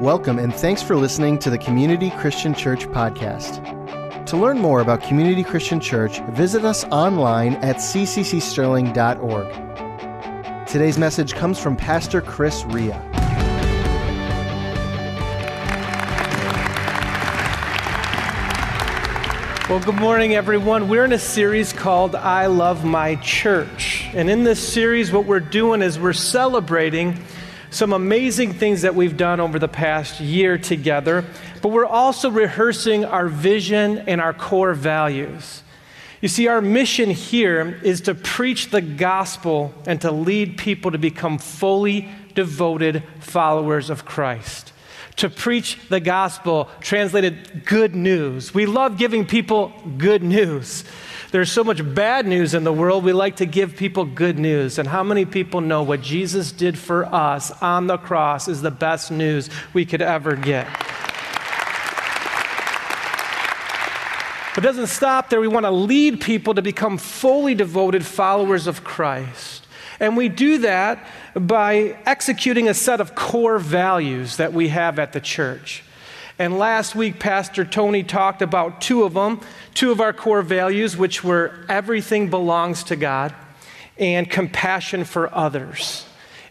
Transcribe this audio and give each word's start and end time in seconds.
Welcome 0.00 0.40
and 0.40 0.52
thanks 0.52 0.82
for 0.82 0.96
listening 0.96 1.38
to 1.38 1.50
the 1.50 1.56
Community 1.56 2.10
Christian 2.10 2.52
Church 2.52 2.88
podcast. 2.88 3.62
To 4.26 4.36
learn 4.36 4.58
more 4.58 4.80
about 4.80 5.04
Community 5.04 5.44
Christian 5.44 5.78
Church, 5.78 6.18
visit 6.30 6.64
us 6.64 6.82
online 6.86 7.54
at 7.56 7.76
cccsterling.org. 7.76 10.66
Today's 10.66 10.98
message 10.98 11.34
comes 11.34 11.60
from 11.60 11.76
Pastor 11.76 12.20
Chris 12.20 12.64
Ria. 12.64 13.00
Well, 19.70 19.78
good 19.78 19.94
morning, 19.94 20.34
everyone. 20.34 20.88
We're 20.88 21.04
in 21.04 21.12
a 21.12 21.20
series 21.20 21.72
called 21.72 22.16
I 22.16 22.46
Love 22.46 22.84
My 22.84 23.14
Church. 23.16 24.10
And 24.12 24.28
in 24.28 24.42
this 24.42 24.72
series, 24.72 25.12
what 25.12 25.24
we're 25.24 25.38
doing 25.38 25.82
is 25.82 26.00
we're 26.00 26.12
celebrating 26.12 27.16
some 27.74 27.92
amazing 27.92 28.52
things 28.52 28.82
that 28.82 28.94
we've 28.94 29.16
done 29.16 29.40
over 29.40 29.58
the 29.58 29.68
past 29.68 30.20
year 30.20 30.56
together, 30.56 31.24
but 31.60 31.70
we're 31.70 31.84
also 31.84 32.30
rehearsing 32.30 33.04
our 33.04 33.26
vision 33.26 33.98
and 34.06 34.20
our 34.20 34.32
core 34.32 34.74
values. 34.74 35.62
You 36.20 36.28
see, 36.28 36.46
our 36.46 36.60
mission 36.60 37.10
here 37.10 37.80
is 37.82 38.02
to 38.02 38.14
preach 38.14 38.70
the 38.70 38.80
gospel 38.80 39.74
and 39.86 40.00
to 40.02 40.12
lead 40.12 40.56
people 40.56 40.92
to 40.92 40.98
become 40.98 41.36
fully 41.36 42.08
devoted 42.34 43.02
followers 43.18 43.90
of 43.90 44.04
Christ. 44.04 44.72
To 45.16 45.28
preach 45.28 45.78
the 45.88 46.00
gospel, 46.00 46.70
translated 46.80 47.64
good 47.66 47.94
news. 47.94 48.54
We 48.54 48.66
love 48.66 48.98
giving 48.98 49.26
people 49.26 49.72
good 49.98 50.22
news. 50.22 50.84
There's 51.34 51.50
so 51.50 51.64
much 51.64 51.82
bad 51.96 52.28
news 52.28 52.54
in 52.54 52.62
the 52.62 52.72
world, 52.72 53.02
we 53.02 53.12
like 53.12 53.34
to 53.38 53.44
give 53.44 53.76
people 53.76 54.04
good 54.04 54.38
news. 54.38 54.78
And 54.78 54.86
how 54.86 55.02
many 55.02 55.24
people 55.24 55.60
know 55.60 55.82
what 55.82 56.00
Jesus 56.00 56.52
did 56.52 56.78
for 56.78 57.06
us 57.06 57.50
on 57.60 57.88
the 57.88 57.96
cross 57.96 58.46
is 58.46 58.62
the 58.62 58.70
best 58.70 59.10
news 59.10 59.50
we 59.72 59.84
could 59.84 60.00
ever 60.00 60.36
get? 60.36 60.68
But 64.54 64.58
it 64.58 64.68
doesn't 64.68 64.86
stop 64.86 65.28
there. 65.28 65.40
We 65.40 65.48
want 65.48 65.66
to 65.66 65.72
lead 65.72 66.20
people 66.20 66.54
to 66.54 66.62
become 66.62 66.98
fully 66.98 67.56
devoted 67.56 68.06
followers 68.06 68.68
of 68.68 68.84
Christ. 68.84 69.66
And 69.98 70.16
we 70.16 70.28
do 70.28 70.58
that 70.58 71.04
by 71.34 71.98
executing 72.06 72.68
a 72.68 72.74
set 72.74 73.00
of 73.00 73.16
core 73.16 73.58
values 73.58 74.36
that 74.36 74.52
we 74.52 74.68
have 74.68 75.00
at 75.00 75.12
the 75.12 75.20
church. 75.20 75.82
And 76.38 76.58
last 76.58 76.96
week, 76.96 77.20
Pastor 77.20 77.64
Tony 77.64 78.02
talked 78.02 78.42
about 78.42 78.80
two 78.80 79.04
of 79.04 79.14
them, 79.14 79.40
two 79.72 79.92
of 79.92 80.00
our 80.00 80.12
core 80.12 80.42
values, 80.42 80.96
which 80.96 81.22
were 81.22 81.64
everything 81.68 82.28
belongs 82.28 82.82
to 82.84 82.96
God 82.96 83.32
and 83.98 84.28
compassion 84.28 85.04
for 85.04 85.32
others. 85.32 86.06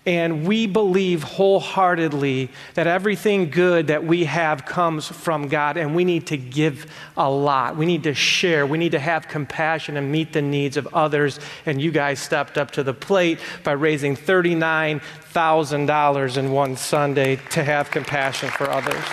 And 0.06 0.46
we 0.46 0.68
believe 0.68 1.24
wholeheartedly 1.24 2.50
that 2.74 2.88
everything 2.88 3.50
good 3.50 3.88
that 3.88 4.04
we 4.04 4.26
have 4.26 4.66
comes 4.66 5.08
from 5.08 5.48
God, 5.48 5.78
and 5.78 5.96
we 5.96 6.04
need 6.04 6.28
to 6.28 6.36
give 6.36 6.92
a 7.16 7.30
lot. 7.30 7.78
We 7.78 7.86
need 7.86 8.04
to 8.04 8.14
share. 8.14 8.68
We 8.68 8.78
need 8.78 8.92
to 8.94 9.00
have 9.00 9.28
compassion 9.30 9.96
and 9.96 10.12
meet 10.12 10.34
the 10.34 10.42
needs 10.42 10.76
of 10.76 10.94
others. 10.94 11.40
And 11.66 11.82
you 11.82 11.92
guys 11.92 12.20
stepped 12.20 12.58
up 12.58 12.72
to 12.72 12.84
the 12.84 12.94
plate 12.94 13.40
by 13.64 13.72
raising 13.74 14.18
$39,000 14.18 16.38
in 16.38 16.52
one 16.52 16.76
Sunday 16.76 17.38
to 17.52 17.64
have 17.64 17.90
compassion 17.90 18.50
for 18.50 18.70
others. 18.70 19.06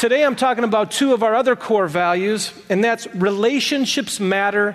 Today 0.00 0.24
I'm 0.24 0.34
talking 0.34 0.64
about 0.64 0.90
two 0.90 1.12
of 1.12 1.22
our 1.22 1.34
other 1.34 1.54
core 1.54 1.86
values, 1.86 2.54
and 2.70 2.82
that's 2.82 3.06
relationships 3.14 4.18
matter 4.18 4.74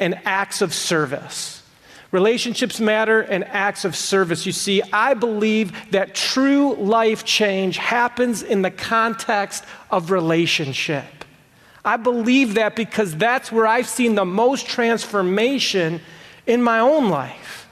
and 0.00 0.18
acts 0.24 0.62
of 0.62 0.74
service. 0.74 1.62
Relationships 2.10 2.80
matter 2.80 3.20
and 3.20 3.44
acts 3.44 3.84
of 3.84 3.94
service. 3.94 4.46
You 4.46 4.50
see, 4.50 4.82
I 4.92 5.14
believe 5.14 5.92
that 5.92 6.16
true 6.16 6.74
life 6.74 7.24
change 7.24 7.76
happens 7.76 8.42
in 8.42 8.62
the 8.62 8.70
context 8.72 9.64
of 9.92 10.10
relationship. 10.10 11.24
I 11.84 11.96
believe 11.96 12.54
that 12.54 12.74
because 12.74 13.14
that's 13.14 13.52
where 13.52 13.68
I've 13.68 13.86
seen 13.88 14.16
the 14.16 14.24
most 14.24 14.66
transformation 14.66 16.00
in 16.48 16.60
my 16.60 16.80
own 16.80 17.10
life. 17.10 17.63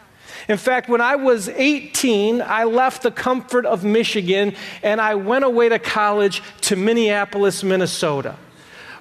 In 0.49 0.59
fact, 0.59 0.89
when 0.89 1.01
I 1.01 1.17
was 1.17 1.49
18, 1.49 2.43
I 2.43 2.65
left 2.65 3.03
the 3.03 3.11
comfort 3.11 3.67
of 3.67 3.85
Michigan 3.85 4.55
and 4.83 5.01
I 5.01 5.15
went 5.15 5.45
away 5.45 5.69
to 5.69 5.79
college 5.79 6.43
to 6.63 6.77
Minneapolis, 6.77 7.63
Minnesota. 7.63 8.37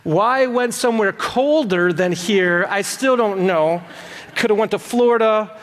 Why 0.03 0.44
I 0.44 0.47
went 0.47 0.74
somewhere 0.74 1.12
colder 1.12 1.94
than 1.94 2.12
here, 2.12 2.66
I 2.69 2.81
still 2.81 3.16
don't 3.16 3.46
know. 3.46 3.84
Could 4.35 4.50
have 4.50 4.57
went 4.57 4.72
to 4.72 4.79
Florida, 4.79 5.57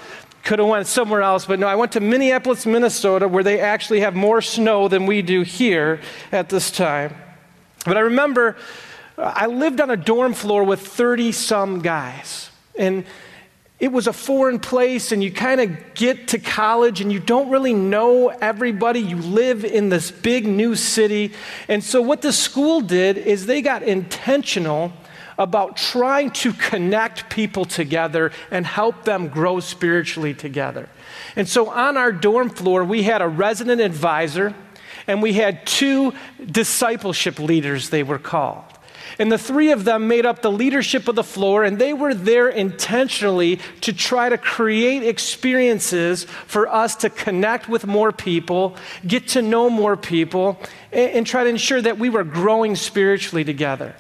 could 0.45 0.59
have 0.59 0.69
went 0.69 0.87
somewhere 0.87 1.23
else, 1.23 1.47
but 1.47 1.59
no, 1.59 1.67
I 1.67 1.75
went 1.75 1.93
to 1.93 2.01
Minneapolis, 2.01 2.65
Minnesota, 2.65 3.27
where 3.27 3.43
they 3.43 3.61
actually 3.61 4.01
have 4.01 4.15
more 4.15 4.41
snow 4.41 4.89
than 4.89 5.07
we 5.07 5.23
do 5.23 5.43
here 5.43 6.01
at 6.31 6.49
this 6.49 6.71
time. 6.71 7.15
But 7.85 7.97
I 7.97 8.01
remember 8.01 8.57
I 9.19 9.47
lived 9.47 9.81
on 9.81 9.91
a 9.91 9.97
dorm 9.97 10.33
floor 10.33 10.63
with 10.63 10.81
30 10.81 11.33
some 11.33 11.81
guys. 11.81 12.51
And 12.79 13.05
it 13.81 13.93
was 13.93 14.09
a 14.09 14.13
foreign 14.13 14.59
place, 14.59 15.13
and 15.13 15.23
you 15.23 15.31
kind 15.31 15.61
of 15.61 15.95
get 15.95 16.29
to 16.29 16.39
college 16.39 17.01
and 17.01 17.13
you 17.13 17.21
don't 17.21 17.49
really 17.49 17.73
know 17.73 18.29
everybody. 18.29 18.99
You 18.99 19.17
live 19.17 19.65
in 19.65 19.89
this 19.89 20.11
big 20.11 20.47
new 20.47 20.75
city. 20.75 21.33
And 21.69 21.83
so, 21.85 22.03
what 22.03 22.21
the 22.21 22.33
school 22.33 22.81
did 22.81 23.19
is 23.19 23.47
they 23.47 23.63
got 23.63 23.85
intentional 23.85 24.93
about 25.39 25.77
trying 25.77 26.33
to 26.33 26.53
connect 26.53 27.31
people 27.31 27.65
together 27.65 28.33
and 28.51 28.67
help 28.67 29.05
them 29.05 29.29
grow 29.29 29.61
spiritually 29.61 30.35
together. 30.35 30.89
And 31.37 31.49
so, 31.49 31.71
on 31.71 31.97
our 31.97 32.11
dorm 32.11 32.51
floor, 32.51 32.83
we 32.83 33.05
had 33.05 33.23
a 33.23 33.29
resident 33.29 33.81
advisor 33.81 34.57
and 35.07 35.23
we 35.23 35.35
had 35.35 35.65
two 35.67 36.13
discipleship 36.45 37.39
leaders, 37.39 37.91
they 37.91 38.03
were 38.03 38.19
called. 38.19 38.65
And 39.19 39.31
the 39.31 39.39
three 39.39 39.71
of 39.73 39.85
them 39.85 40.09
made 40.09 40.27
up 40.27 40.43
the 40.43 40.51
leadership 40.51 41.09
of 41.09 41.15
the 41.15 41.25
floor, 41.25 41.65
and 41.65 41.79
they 41.79 41.93
were 41.93 42.15
there 42.15 42.49
intentionally 42.49 43.61
to 43.83 43.93
try 43.93 44.29
to 44.29 44.39
create 44.39 45.03
experiences 45.03 46.25
for 46.25 46.69
us 46.69 46.97
to 46.97 47.11
connect 47.11 47.69
with 47.69 47.87
more 47.87 48.13
people, 48.13 48.77
get 49.07 49.29
to 49.29 49.43
know 49.43 49.71
more 49.71 49.97
people, 49.97 50.59
and, 50.93 51.11
and 51.11 51.27
try 51.27 51.45
to 51.45 51.51
ensure 51.51 51.81
that 51.81 51.99
we 51.99 52.11
were 52.11 52.25
growing 52.25 52.77
spiritually 52.77 53.45
together. 53.45 53.95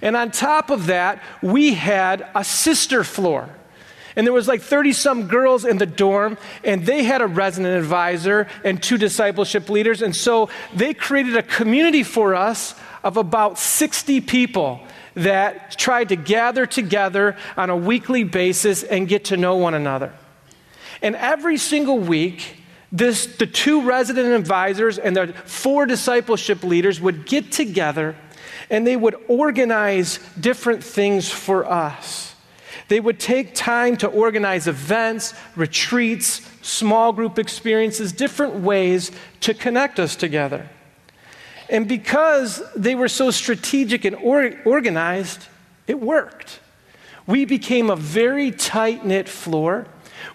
And 0.00 0.16
on 0.16 0.32
top 0.32 0.70
of 0.70 0.86
that, 0.86 1.22
we 1.42 1.74
had 1.74 2.26
a 2.34 2.44
sister 2.44 3.04
floor. 3.04 3.48
And 4.16 4.26
there 4.26 4.34
was 4.34 4.48
like 4.48 4.60
30 4.60 4.92
some 4.92 5.26
girls 5.26 5.64
in 5.64 5.78
the 5.78 5.86
dorm, 5.86 6.36
and 6.64 6.84
they 6.84 7.04
had 7.04 7.22
a 7.22 7.26
resident 7.26 7.76
advisor 7.76 8.46
and 8.64 8.82
two 8.82 8.98
discipleship 8.98 9.70
leaders. 9.70 10.02
And 10.02 10.14
so 10.14 10.50
they 10.74 10.92
created 10.92 11.36
a 11.36 11.42
community 11.42 12.02
for 12.02 12.34
us 12.34 12.74
of 13.02 13.16
about 13.16 13.58
60 13.58 14.20
people 14.20 14.80
that 15.14 15.76
tried 15.78 16.08
to 16.08 16.16
gather 16.16 16.66
together 16.66 17.36
on 17.56 17.70
a 17.70 17.76
weekly 17.76 18.24
basis 18.24 18.82
and 18.82 19.08
get 19.08 19.26
to 19.26 19.36
know 19.36 19.56
one 19.56 19.74
another. 19.74 20.12
And 21.02 21.16
every 21.16 21.56
single 21.56 21.98
week, 21.98 22.56
this, 22.90 23.26
the 23.26 23.46
two 23.46 23.82
resident 23.82 24.28
advisors 24.34 24.98
and 24.98 25.16
the 25.16 25.28
four 25.44 25.86
discipleship 25.86 26.62
leaders 26.62 27.00
would 27.00 27.26
get 27.26 27.50
together 27.50 28.14
and 28.70 28.86
they 28.86 28.96
would 28.96 29.16
organize 29.28 30.18
different 30.38 30.82
things 30.82 31.30
for 31.30 31.66
us. 31.70 32.34
They 32.88 33.00
would 33.00 33.18
take 33.18 33.54
time 33.54 33.96
to 33.98 34.06
organize 34.08 34.66
events, 34.66 35.34
retreats, 35.56 36.42
small 36.62 37.12
group 37.12 37.38
experiences, 37.38 38.12
different 38.12 38.56
ways 38.56 39.10
to 39.40 39.54
connect 39.54 39.98
us 39.98 40.16
together. 40.16 40.68
And 41.72 41.88
because 41.88 42.62
they 42.76 42.94
were 42.94 43.08
so 43.08 43.30
strategic 43.30 44.04
and 44.04 44.14
or- 44.16 44.52
organized, 44.66 45.46
it 45.86 45.98
worked. 45.98 46.60
We 47.26 47.46
became 47.46 47.88
a 47.88 47.96
very 47.96 48.50
tight 48.50 49.06
knit 49.06 49.26
floor. 49.26 49.86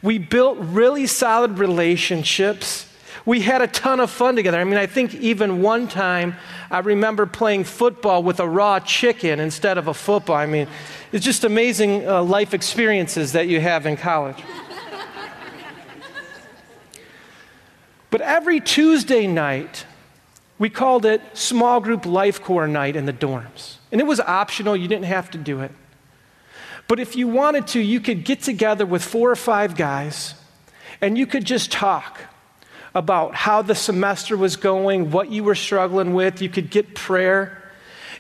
We 0.02 0.18
built 0.18 0.58
really 0.60 1.06
solid 1.06 1.60
relationships. 1.60 2.92
We 3.24 3.42
had 3.42 3.62
a 3.62 3.68
ton 3.68 4.00
of 4.00 4.10
fun 4.10 4.36
together. 4.36 4.60
I 4.60 4.64
mean, 4.64 4.80
I 4.80 4.88
think 4.88 5.14
even 5.14 5.62
one 5.62 5.88
time 5.88 6.36
I 6.72 6.80
remember 6.80 7.28
playing 7.28 7.66
football 7.66 8.24
with 8.24 8.40
a 8.40 8.48
raw 8.48 8.80
chicken 8.80 9.40
instead 9.40 9.78
of 9.78 9.88
a 9.88 9.94
football. 9.94 10.38
I 10.38 10.48
mean, 10.48 10.68
it's 11.12 11.24
just 11.24 11.44
amazing 11.44 12.08
uh, 12.08 12.24
life 12.24 12.56
experiences 12.56 13.34
that 13.34 13.48
you 13.48 13.62
have 13.62 13.86
in 13.86 13.96
college. 13.96 14.38
but 18.10 18.22
every 18.22 18.60
Tuesday 18.60 19.28
night, 19.28 19.86
we 20.60 20.70
called 20.70 21.06
it 21.06 21.22
Small 21.34 21.80
Group 21.80 22.06
Life 22.06 22.42
Core 22.42 22.68
Night 22.68 22.96
in 22.96 23.06
the 23.06 23.14
dorms. 23.14 23.76
And 23.92 24.02
it 24.02 24.06
was 24.06 24.20
optional, 24.20 24.76
you 24.76 24.88
didn't 24.88 25.06
have 25.06 25.32
to 25.32 25.38
do 25.38 25.62
it. 25.62 25.72
But 26.88 27.00
if 27.00 27.16
you 27.16 27.28
wanted 27.28 27.68
to, 27.68 27.80
you 27.80 28.00
could 28.00 28.24
get 28.24 28.42
together 28.42 28.86
with 28.86 29.04
four 29.04 29.30
or 29.30 29.36
five 29.36 29.76
guys 29.76 30.36
and 31.02 31.18
you 31.18 31.28
could 31.28 31.46
just 31.46 31.72
talk 31.72 32.20
about 32.96 33.36
how 33.36 33.62
the 33.62 33.76
semester 33.76 34.36
was 34.36 34.56
going, 34.56 35.12
what 35.12 35.30
you 35.30 35.44
were 35.44 35.56
struggling 35.56 36.14
with. 36.14 36.42
You 36.42 36.50
could 36.50 36.72
get 36.72 36.96
prayer. 36.96 37.72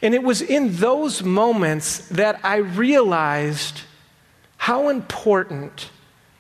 And 0.01 0.13
it 0.13 0.22
was 0.22 0.42
in 0.42 0.75
those 0.75 1.24
moments 1.24 2.07
that 2.10 2.39
I 2.44 2.57
realized 2.57 3.81
how 4.57 4.89
important 4.89 5.89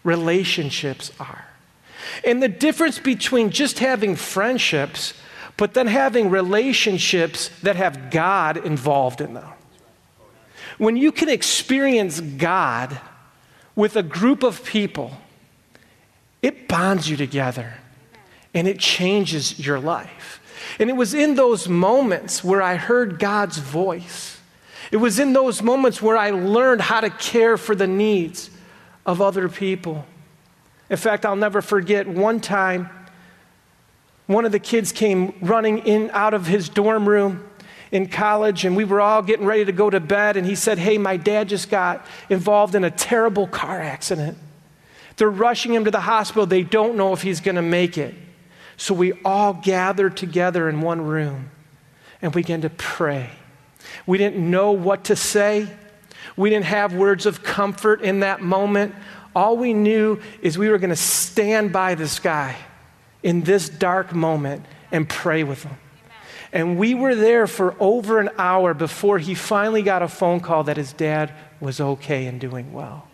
relationships 0.03 1.11
are. 1.19 1.45
And 2.23 2.41
the 2.41 2.47
difference 2.47 2.99
between 2.99 3.49
just 3.49 3.79
having 3.79 4.15
friendships, 4.15 5.13
but 5.57 5.73
then 5.73 5.87
having 5.87 6.29
relationships 6.29 7.49
that 7.63 7.75
have 7.75 8.11
God 8.11 8.57
involved 8.57 9.21
in 9.21 9.33
them. 9.33 9.49
When 10.77 10.95
you 10.95 11.11
can 11.11 11.29
experience 11.29 12.21
God 12.21 12.99
with 13.75 13.95
a 13.95 14.03
group 14.03 14.43
of 14.43 14.63
people, 14.63 15.17
it 16.43 16.67
bonds 16.67 17.09
you 17.09 17.17
together 17.17 17.73
and 18.53 18.67
it 18.67 18.79
changes 18.79 19.59
your 19.59 19.79
life. 19.79 20.41
And 20.79 20.89
it 20.89 20.93
was 20.93 21.13
in 21.13 21.35
those 21.35 21.67
moments 21.67 22.43
where 22.43 22.61
I 22.61 22.75
heard 22.75 23.19
God's 23.19 23.57
voice. 23.57 24.39
It 24.91 24.97
was 24.97 25.19
in 25.19 25.33
those 25.33 25.61
moments 25.61 26.01
where 26.01 26.17
I 26.17 26.29
learned 26.29 26.81
how 26.81 27.01
to 27.01 27.09
care 27.09 27.57
for 27.57 27.73
the 27.75 27.87
needs 27.87 28.49
of 29.05 29.21
other 29.21 29.49
people. 29.49 30.05
In 30.89 30.97
fact, 30.97 31.25
I'll 31.25 31.35
never 31.35 31.61
forget 31.61 32.07
one 32.07 32.39
time 32.39 32.89
one 34.27 34.45
of 34.45 34.51
the 34.51 34.59
kids 34.59 34.91
came 34.91 35.33
running 35.41 35.79
in 35.79 36.11
out 36.11 36.33
of 36.33 36.45
his 36.45 36.69
dorm 36.69 37.07
room 37.07 37.43
in 37.91 38.07
college 38.07 38.65
and 38.65 38.75
we 38.75 38.83
were 38.83 38.99
all 38.99 39.21
getting 39.21 39.45
ready 39.45 39.63
to 39.63 39.71
go 39.71 39.89
to 39.89 40.01
bed 40.01 40.35
and 40.35 40.45
he 40.45 40.53
said, 40.53 40.77
"Hey, 40.77 40.97
my 40.97 41.15
dad 41.15 41.47
just 41.47 41.69
got 41.69 42.05
involved 42.29 42.75
in 42.75 42.83
a 42.83 42.91
terrible 42.91 43.47
car 43.47 43.81
accident. 43.81 44.37
They're 45.15 45.29
rushing 45.29 45.73
him 45.73 45.85
to 45.85 45.91
the 45.91 46.01
hospital. 46.01 46.45
They 46.45 46.63
don't 46.63 46.95
know 46.95 47.13
if 47.13 47.21
he's 47.21 47.39
going 47.39 47.55
to 47.55 47.61
make 47.61 47.97
it." 47.97 48.13
So 48.75 48.93
we 48.93 49.13
all 49.23 49.53
gathered 49.53 50.17
together 50.17 50.69
in 50.69 50.81
one 50.81 51.01
room 51.01 51.49
and 52.21 52.31
began 52.33 52.61
to 52.61 52.69
pray. 52.69 53.29
We 54.05 54.17
didn't 54.17 54.51
know 54.51 54.71
what 54.71 55.05
to 55.05 55.15
say. 55.15 55.67
We 56.35 56.49
didn't 56.49 56.65
have 56.65 56.93
words 56.93 57.25
of 57.25 57.43
comfort 57.43 58.01
in 58.01 58.19
that 58.19 58.41
moment. 58.41 58.93
All 59.35 59.55
we 59.55 59.73
knew 59.73 60.19
is 60.41 60.57
we 60.57 60.69
were 60.69 60.77
going 60.77 60.89
to 60.89 60.95
stand 60.95 61.71
by 61.71 61.95
this 61.95 62.19
guy 62.19 62.57
in 63.23 63.41
this 63.41 63.69
dark 63.69 64.13
moment 64.13 64.65
and 64.91 65.07
pray 65.07 65.43
with 65.43 65.63
them. 65.63 65.77
And 66.53 66.77
we 66.77 66.93
were 66.93 67.15
there 67.15 67.45
for 67.45 67.75
over 67.79 68.19
an 68.19 68.29
hour 68.37 68.73
before 68.73 69.19
he 69.19 69.35
finally 69.35 69.81
got 69.81 70.01
a 70.01 70.07
phone 70.07 70.39
call 70.39 70.63
that 70.63 70.77
his 70.77 70.93
dad 70.93 71.33
was 71.59 71.81
okay 71.81 72.25
and 72.25 72.39
doing 72.39 72.71
well. 72.73 73.07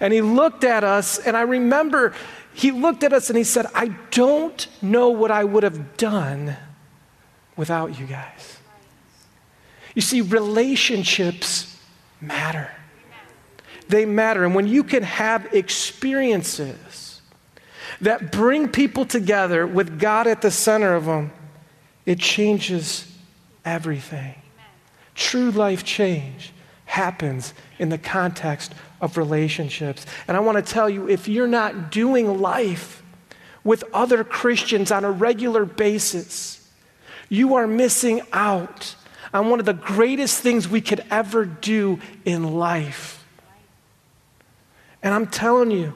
And 0.00 0.12
he 0.12 0.20
looked 0.20 0.64
at 0.64 0.84
us, 0.84 1.18
and 1.18 1.36
I 1.36 1.42
remember 1.42 2.14
he 2.54 2.70
looked 2.70 3.02
at 3.02 3.12
us 3.12 3.30
and 3.30 3.36
he 3.36 3.44
said, 3.44 3.66
I 3.74 3.88
don't 4.10 4.66
know 4.82 5.10
what 5.10 5.30
I 5.30 5.44
would 5.44 5.62
have 5.62 5.96
done 5.96 6.56
without 7.56 7.98
you 7.98 8.06
guys. 8.06 8.58
You 9.94 10.02
see, 10.02 10.20
relationships 10.20 11.76
matter 12.20 12.70
they 13.88 14.04
matter. 14.04 14.44
And 14.44 14.54
when 14.54 14.68
you 14.68 14.84
can 14.84 15.02
have 15.02 15.54
experiences 15.54 17.07
that 18.00 18.32
bring 18.32 18.68
people 18.68 19.04
together 19.04 19.66
with 19.66 19.98
God 19.98 20.26
at 20.26 20.42
the 20.42 20.50
center 20.50 20.94
of 20.94 21.04
them, 21.04 21.32
it 22.06 22.18
changes 22.18 23.12
everything. 23.64 24.34
Amen. 24.34 24.66
True 25.14 25.50
life 25.50 25.84
change 25.84 26.52
happens 26.86 27.54
in 27.78 27.90
the 27.90 27.98
context 27.98 28.74
of 29.00 29.16
relationships. 29.16 30.06
And 30.26 30.36
I 30.36 30.40
want 30.40 30.56
to 30.56 30.72
tell 30.72 30.88
you 30.88 31.08
if 31.08 31.28
you're 31.28 31.46
not 31.46 31.90
doing 31.90 32.40
life 32.40 33.02
with 33.62 33.84
other 33.92 34.24
Christians 34.24 34.90
on 34.90 35.04
a 35.04 35.10
regular 35.10 35.64
basis, 35.64 36.68
you 37.28 37.54
are 37.54 37.66
missing 37.66 38.22
out 38.32 38.94
on 39.34 39.50
one 39.50 39.60
of 39.60 39.66
the 39.66 39.74
greatest 39.74 40.40
things 40.40 40.66
we 40.66 40.80
could 40.80 41.04
ever 41.10 41.44
do 41.44 42.00
in 42.24 42.54
life. 42.54 43.24
And 45.02 45.14
I'm 45.14 45.26
telling 45.26 45.70
you, 45.70 45.94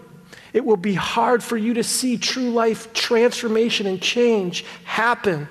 it 0.53 0.65
will 0.65 0.77
be 0.77 0.95
hard 0.95 1.43
for 1.43 1.57
you 1.57 1.75
to 1.75 1.85
see 1.85 2.17
true 2.17 2.51
life 2.51 2.93
transformation 2.93 3.87
and 3.87 4.01
change 4.01 4.65
happen 4.85 5.49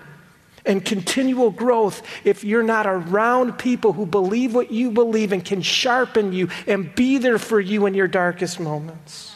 and 0.66 0.84
continual 0.86 1.50
growth 1.50 2.04
if 2.24 2.44
you're 2.44 2.64
not 2.64 2.86
around 2.86 3.58
people 3.58 3.94
who 3.94 4.06
believe 4.06 4.54
what 4.54 4.72
you 4.72 4.92
believe 4.92 5.32
and 5.32 5.44
can 5.44 5.62
sharpen 5.62 6.34
you 6.34 6.50
and 6.68 6.94
be 6.96 7.18
there 7.18 7.40
for 7.40 7.60
you 7.60 7.86
in 7.86 7.94
your 7.94 8.08
darkest 8.08 8.60
moments. 8.60 9.36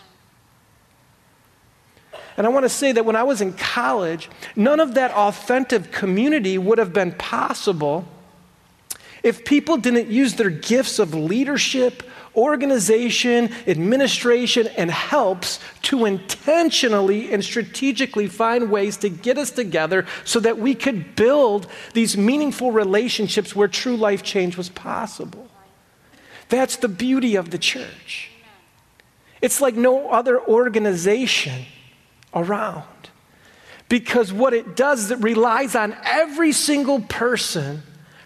And 2.38 2.46
I 2.46 2.50
want 2.50 2.64
to 2.64 2.70
say 2.70 2.92
that 2.92 3.06
when 3.06 3.16
I 3.16 3.24
was 3.24 3.42
in 3.42 3.54
college, 3.54 4.30
none 4.56 4.80
of 4.80 4.96
that 4.96 5.12
authentic 5.12 5.92
community 5.92 6.58
would 6.58 6.78
have 6.78 6.94
been 6.94 7.14
possible 7.14 8.06
if 9.26 9.44
people 9.44 9.76
didn't 9.76 10.08
use 10.08 10.36
their 10.36 10.52
gifts 10.52 11.00
of 11.00 11.16
leadership 11.16 12.04
organization, 12.36 13.50
administration, 13.66 14.68
and 14.78 14.92
helps 14.92 15.60
to 15.82 16.06
intentionally 16.06 17.34
and 17.34 17.44
strategically 17.44 18.28
find 18.28 18.70
ways 18.70 18.98
to 18.98 19.10
get 19.10 19.40
us 19.40 19.50
together 19.50 20.06
so 20.26 20.40
that 20.40 20.60
we 20.60 20.76
could 20.76 21.16
build 21.16 21.66
these 21.94 22.16
meaningful 22.16 22.72
relationships 22.72 23.56
where 23.56 23.68
true 23.68 23.98
life 23.98 24.22
change 24.22 24.58
was 24.58 24.70
possible. 24.70 25.50
That's 26.50 26.76
the 26.76 26.88
beauty 26.88 27.36
of 27.36 27.50
the 27.50 27.58
church. 27.58 28.30
It's 29.42 29.60
like 29.60 29.74
no 29.74 30.12
other 30.12 30.40
organization 30.40 31.66
around. 32.32 32.84
Because 33.90 34.32
what 34.32 34.54
it 34.54 34.76
does 34.76 35.06
is 35.06 35.12
it 35.12 35.20
relies 35.24 35.76
on 35.76 35.98
every 36.04 36.52
single 36.52 37.00
person 37.02 37.82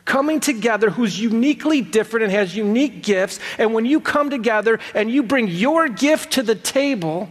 coming 0.10 0.40
together 0.40 0.90
who's 0.90 1.22
uniquely 1.22 1.82
different 1.82 2.24
and 2.24 2.34
has 2.34 2.56
unique 2.56 3.04
gifts. 3.04 3.40
And 3.60 3.76
when 3.76 3.86
you 3.86 4.02
come 4.02 4.32
together 4.32 4.80
and 4.96 5.10
you 5.12 5.22
bring 5.22 5.48
your 5.48 5.88
gift 5.88 6.34
to 6.34 6.42
the 6.42 6.56
table, 6.56 7.30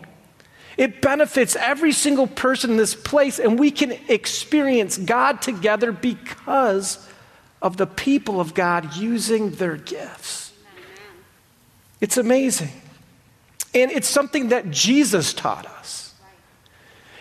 it 0.77 1.03
benefits 1.03 1.57
every 1.57 1.91
single 1.91 2.29
person 2.29 2.71
in 2.71 2.77
this 2.77 2.95
place, 2.95 3.41
and 3.41 3.59
we 3.59 3.73
can 3.73 3.91
experience 4.09 4.97
God 4.97 5.43
together 5.43 5.91
because 5.91 7.05
of 7.61 7.77
the 7.77 7.87
people 7.87 8.41
of 8.41 8.55
God 8.55 8.95
using 8.95 9.51
their 9.51 9.77
gifts. 9.77 10.53
It's 12.01 12.17
amazing. 12.17 12.71
And 13.75 13.91
it's 13.91 14.09
something 14.09 14.51
that 14.51 14.71
Jesus 14.71 15.35
taught 15.35 15.67
us. 15.67 16.15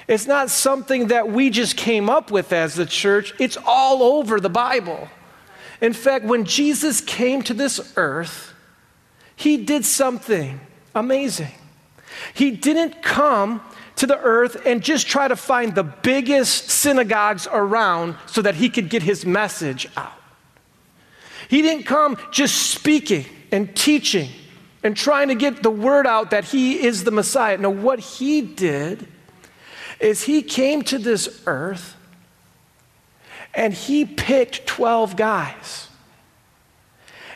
It's 0.07 0.27
not 0.27 0.51
something 0.51 1.07
that 1.07 1.29
we 1.29 1.49
just 1.49 1.75
came 1.77 2.11
up 2.11 2.29
with 2.29 2.53
as 2.53 2.75
the 2.75 2.85
church, 2.85 3.33
it's 3.39 3.57
all 3.65 4.03
over 4.03 4.39
the 4.39 4.51
Bible. 4.51 5.09
In 5.81 5.93
fact, 5.93 6.25
when 6.25 6.45
Jesus 6.45 7.01
came 7.01 7.41
to 7.43 7.53
this 7.53 7.93
earth, 7.95 8.53
he 9.35 9.57
did 9.57 9.85
something 9.85 10.59
amazing. 10.95 11.51
He 12.33 12.51
didn't 12.51 13.03
come 13.03 13.61
to 13.97 14.07
the 14.07 14.17
earth 14.19 14.65
and 14.65 14.81
just 14.81 15.07
try 15.07 15.27
to 15.27 15.35
find 15.35 15.75
the 15.75 15.83
biggest 15.83 16.69
synagogues 16.69 17.47
around 17.51 18.15
so 18.25 18.41
that 18.41 18.55
he 18.55 18.69
could 18.69 18.89
get 18.89 19.03
his 19.03 19.25
message 19.25 19.87
out. 19.97 20.13
He 21.49 21.61
didn't 21.61 21.83
come 21.83 22.17
just 22.31 22.71
speaking 22.71 23.25
and 23.51 23.75
teaching 23.75 24.29
and 24.83 24.95
trying 24.95 25.27
to 25.29 25.35
get 25.35 25.63
the 25.63 25.69
word 25.69 26.07
out 26.07 26.31
that 26.31 26.45
he 26.45 26.83
is 26.83 27.03
the 27.03 27.11
Messiah. 27.11 27.57
No, 27.57 27.69
what 27.69 27.99
he 27.99 28.41
did 28.41 29.07
is 29.99 30.23
he 30.23 30.41
came 30.41 30.81
to 30.83 30.97
this 30.97 31.41
earth 31.45 31.96
and 33.57 33.73
he 33.73 34.05
picked 34.05 34.67
12 34.67 35.15
guys. 35.17 35.89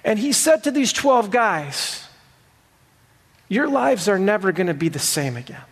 And 0.03 0.19
he 0.19 0.31
said 0.31 0.63
to 0.63 0.71
these 0.71 0.93
12 0.93 1.31
guys, 1.31 2.05
Your 3.49 3.67
lives 3.67 4.07
are 4.07 4.19
never 4.19 4.51
going 4.51 4.67
to 4.67 4.75
be 4.75 4.87
the 4.87 4.99
same 4.99 5.35
again. 5.35 5.63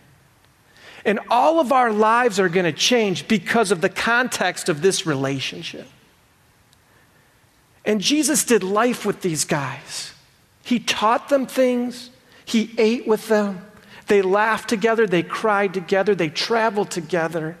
And 1.04 1.20
all 1.30 1.60
of 1.60 1.72
our 1.72 1.92
lives 1.92 2.38
are 2.40 2.48
going 2.48 2.64
to 2.64 2.72
change 2.72 3.28
because 3.28 3.70
of 3.70 3.80
the 3.80 3.88
context 3.88 4.68
of 4.68 4.82
this 4.82 5.06
relationship. 5.06 5.86
And 7.84 8.00
Jesus 8.00 8.44
did 8.44 8.62
life 8.62 9.06
with 9.06 9.22
these 9.22 9.44
guys. 9.44 10.12
He 10.64 10.80
taught 10.80 11.28
them 11.28 11.46
things, 11.46 12.10
He 12.44 12.74
ate 12.76 13.06
with 13.06 13.28
them, 13.28 13.64
they 14.08 14.20
laughed 14.20 14.68
together, 14.68 15.06
they 15.06 15.22
cried 15.22 15.72
together, 15.72 16.14
they 16.16 16.28
traveled 16.28 16.90
together. 16.90 17.56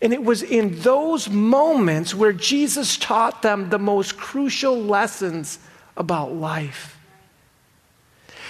And 0.00 0.12
it 0.12 0.22
was 0.22 0.42
in 0.42 0.78
those 0.80 1.28
moments 1.28 2.14
where 2.14 2.32
Jesus 2.32 2.96
taught 2.96 3.42
them 3.42 3.68
the 3.68 3.78
most 3.78 4.16
crucial 4.16 4.80
lessons 4.80 5.58
about 5.96 6.32
life. 6.32 6.98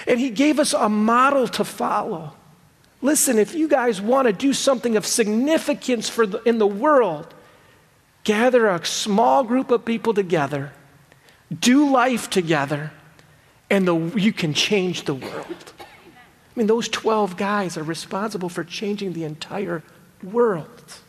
And 0.06 0.20
he 0.20 0.30
gave 0.30 0.58
us 0.58 0.74
a 0.74 0.88
model 0.88 1.48
to 1.48 1.64
follow. 1.64 2.34
Listen, 3.00 3.38
if 3.38 3.54
you 3.54 3.68
guys 3.68 4.00
want 4.00 4.26
to 4.26 4.32
do 4.32 4.52
something 4.52 4.96
of 4.96 5.06
significance 5.06 6.08
for 6.08 6.26
the, 6.26 6.42
in 6.42 6.58
the 6.58 6.66
world, 6.66 7.32
gather 8.24 8.66
a 8.66 8.84
small 8.84 9.44
group 9.44 9.70
of 9.70 9.84
people 9.84 10.12
together, 10.12 10.72
do 11.58 11.90
life 11.90 12.28
together, 12.28 12.92
and 13.70 13.86
the, 13.86 13.96
you 14.16 14.32
can 14.32 14.52
change 14.52 15.04
the 15.04 15.14
world. 15.14 15.72
I 15.80 15.84
mean, 16.56 16.66
those 16.66 16.88
12 16.88 17.36
guys 17.36 17.76
are 17.76 17.82
responsible 17.82 18.48
for 18.48 18.64
changing 18.64 19.12
the 19.12 19.24
entire 19.24 19.82
world. 20.22 21.00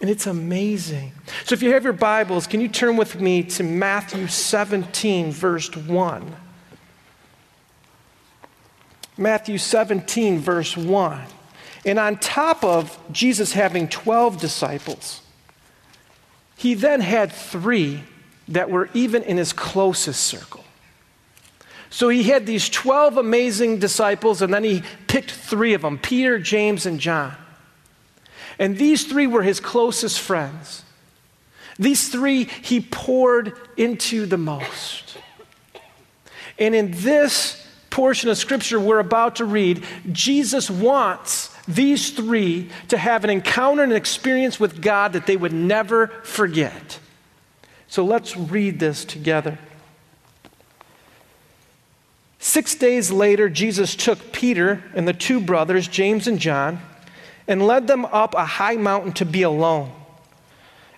And 0.00 0.08
it's 0.08 0.26
amazing. 0.26 1.12
So 1.44 1.52
if 1.52 1.62
you 1.62 1.74
have 1.74 1.84
your 1.84 1.92
Bibles, 1.92 2.46
can 2.46 2.60
you 2.60 2.68
turn 2.68 2.96
with 2.96 3.20
me 3.20 3.42
to 3.42 3.62
Matthew 3.62 4.28
17, 4.28 5.30
verse 5.30 5.74
1? 5.76 6.36
Matthew 9.18 9.58
17, 9.58 10.38
verse 10.38 10.76
1. 10.76 11.20
And 11.84 11.98
on 11.98 12.16
top 12.16 12.64
of 12.64 12.98
Jesus 13.12 13.52
having 13.52 13.88
12 13.88 14.40
disciples, 14.40 15.20
he 16.56 16.74
then 16.74 17.00
had 17.00 17.30
three 17.32 18.02
that 18.48 18.70
were 18.70 18.88
even 18.94 19.22
in 19.22 19.36
his 19.36 19.52
closest 19.52 20.22
circle. 20.22 20.64
So 21.90 22.08
he 22.08 22.22
had 22.22 22.46
these 22.46 22.68
12 22.68 23.16
amazing 23.16 23.78
disciples, 23.78 24.40
and 24.40 24.54
then 24.54 24.64
he 24.64 24.82
picked 25.08 25.30
three 25.30 25.74
of 25.74 25.82
them 25.82 25.98
Peter, 25.98 26.38
James, 26.38 26.86
and 26.86 27.00
John. 27.00 27.34
And 28.60 28.76
these 28.76 29.04
three 29.04 29.26
were 29.26 29.42
his 29.42 29.58
closest 29.58 30.20
friends. 30.20 30.84
These 31.78 32.10
three 32.10 32.44
he 32.44 32.80
poured 32.80 33.54
into 33.78 34.26
the 34.26 34.36
most. 34.36 35.16
And 36.58 36.74
in 36.74 36.90
this 36.90 37.66
portion 37.88 38.28
of 38.28 38.36
scripture 38.36 38.78
we're 38.78 38.98
about 38.98 39.36
to 39.36 39.46
read, 39.46 39.82
Jesus 40.12 40.70
wants 40.70 41.56
these 41.66 42.10
three 42.10 42.68
to 42.88 42.98
have 42.98 43.24
an 43.24 43.30
encounter 43.30 43.82
and 43.82 43.92
an 43.92 43.96
experience 43.96 44.60
with 44.60 44.82
God 44.82 45.14
that 45.14 45.26
they 45.26 45.38
would 45.38 45.54
never 45.54 46.08
forget. 46.22 46.98
So 47.88 48.04
let's 48.04 48.36
read 48.36 48.78
this 48.78 49.06
together. 49.06 49.58
Six 52.38 52.74
days 52.74 53.10
later, 53.10 53.48
Jesus 53.48 53.96
took 53.96 54.32
Peter 54.32 54.84
and 54.94 55.08
the 55.08 55.12
two 55.14 55.40
brothers, 55.40 55.88
James 55.88 56.26
and 56.26 56.38
John, 56.38 56.80
and 57.50 57.66
led 57.66 57.88
them 57.88 58.04
up 58.06 58.34
a 58.36 58.44
high 58.44 58.76
mountain 58.76 59.12
to 59.12 59.24
be 59.24 59.42
alone. 59.42 59.92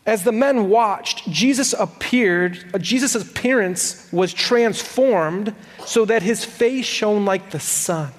As 0.05 0.23
the 0.23 0.33
men 0.33 0.69
watched, 0.69 1.31
Jesus 1.31 1.73
appeared, 1.73 2.63
uh, 2.75 2.79
Jesus' 2.79 3.15
appearance 3.15 4.07
was 4.13 4.35
transformed 4.35 5.55
so 5.87 6.05
that 6.05 6.23
his 6.23 6.45
face 6.45 6.85
shone 6.85 7.25
like 7.25 7.51
the 7.51 7.59
sun, 7.59 8.13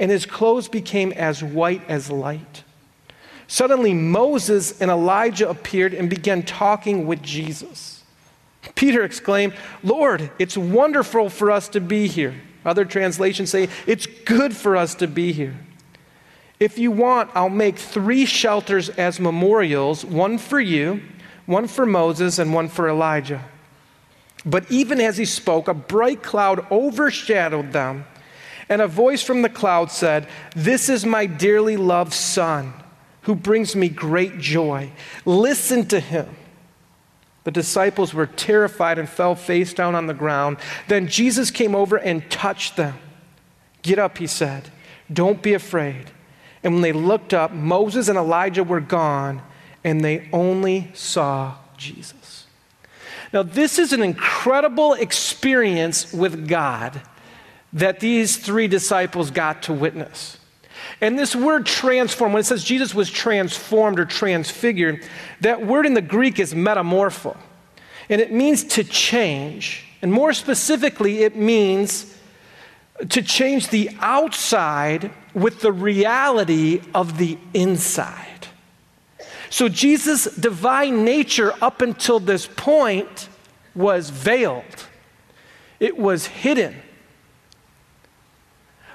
and 0.00 0.10
his 0.10 0.26
clothes 0.26 0.66
became 0.66 1.12
as 1.12 1.44
white 1.44 1.82
as 1.88 2.10
light. 2.10 2.64
Suddenly, 3.46 3.94
Moses 3.94 4.80
and 4.80 4.90
Elijah 4.90 5.48
appeared 5.48 5.94
and 5.94 6.10
began 6.10 6.42
talking 6.42 7.06
with 7.06 7.22
Jesus. 7.22 8.02
Peter 8.74 9.04
exclaimed, 9.04 9.54
Lord, 9.84 10.28
it's 10.40 10.56
wonderful 10.56 11.28
for 11.28 11.52
us 11.52 11.68
to 11.68 11.80
be 11.80 12.08
here. 12.08 12.34
Other 12.64 12.84
translations 12.84 13.50
say, 13.50 13.68
It's 13.86 14.06
good 14.06 14.56
for 14.56 14.74
us 14.76 14.96
to 14.96 15.06
be 15.06 15.32
here. 15.32 15.54
If 16.60 16.78
you 16.78 16.90
want, 16.90 17.30
I'll 17.34 17.48
make 17.48 17.78
three 17.78 18.26
shelters 18.26 18.88
as 18.90 19.18
memorials 19.18 20.04
one 20.04 20.38
for 20.38 20.60
you, 20.60 21.02
one 21.46 21.66
for 21.66 21.84
Moses, 21.84 22.38
and 22.38 22.54
one 22.54 22.68
for 22.68 22.88
Elijah. 22.88 23.44
But 24.46 24.70
even 24.70 25.00
as 25.00 25.16
he 25.16 25.24
spoke, 25.24 25.68
a 25.68 25.74
bright 25.74 26.22
cloud 26.22 26.66
overshadowed 26.70 27.72
them, 27.72 28.04
and 28.68 28.80
a 28.80 28.88
voice 28.88 29.22
from 29.22 29.42
the 29.42 29.48
cloud 29.48 29.90
said, 29.90 30.28
This 30.54 30.88
is 30.88 31.04
my 31.04 31.26
dearly 31.26 31.76
loved 31.76 32.12
Son, 32.12 32.72
who 33.22 33.34
brings 33.34 33.74
me 33.74 33.88
great 33.88 34.38
joy. 34.38 34.90
Listen 35.24 35.86
to 35.86 36.00
him. 36.00 36.36
The 37.44 37.50
disciples 37.50 38.14
were 38.14 38.26
terrified 38.26 38.98
and 38.98 39.08
fell 39.08 39.34
face 39.34 39.74
down 39.74 39.94
on 39.94 40.06
the 40.06 40.14
ground. 40.14 40.56
Then 40.88 41.08
Jesus 41.08 41.50
came 41.50 41.74
over 41.74 41.96
and 41.96 42.30
touched 42.30 42.76
them. 42.76 42.98
Get 43.82 43.98
up, 43.98 44.16
he 44.16 44.26
said. 44.26 44.70
Don't 45.12 45.42
be 45.42 45.52
afraid. 45.52 46.10
And 46.64 46.74
when 46.74 46.82
they 46.82 46.92
looked 46.92 47.34
up, 47.34 47.52
Moses 47.52 48.08
and 48.08 48.18
Elijah 48.18 48.64
were 48.64 48.80
gone, 48.80 49.42
and 49.84 50.02
they 50.02 50.28
only 50.32 50.90
saw 50.94 51.54
Jesus. 51.76 52.46
Now, 53.32 53.42
this 53.42 53.78
is 53.78 53.92
an 53.92 54.02
incredible 54.02 54.94
experience 54.94 56.12
with 56.12 56.48
God 56.48 57.02
that 57.74 58.00
these 58.00 58.36
three 58.36 58.66
disciples 58.66 59.30
got 59.30 59.64
to 59.64 59.72
witness. 59.72 60.38
And 61.00 61.18
this 61.18 61.36
word 61.36 61.66
transform, 61.66 62.32
when 62.32 62.40
it 62.40 62.44
says 62.44 62.64
Jesus 62.64 62.94
was 62.94 63.10
transformed 63.10 63.98
or 63.98 64.04
transfigured, 64.04 65.04
that 65.40 65.66
word 65.66 65.84
in 65.84 65.94
the 65.94 66.00
Greek 66.00 66.38
is 66.38 66.54
metamorpho. 66.54 67.36
And 68.08 68.20
it 68.20 68.32
means 68.32 68.64
to 68.64 68.84
change. 68.84 69.84
And 70.00 70.12
more 70.12 70.32
specifically, 70.32 71.24
it 71.24 71.36
means 71.36 72.16
to 73.08 73.22
change 73.22 73.68
the 73.68 73.90
outside 73.98 75.10
with 75.34 75.60
the 75.60 75.72
reality 75.72 76.80
of 76.94 77.18
the 77.18 77.36
inside. 77.52 78.48
So 79.50 79.68
Jesus' 79.68 80.24
divine 80.34 81.04
nature 81.04 81.52
up 81.60 81.82
until 81.82 82.20
this 82.20 82.46
point 82.46 83.28
was 83.74 84.10
veiled, 84.10 84.64
it 85.80 85.98
was 85.98 86.26
hidden. 86.26 86.76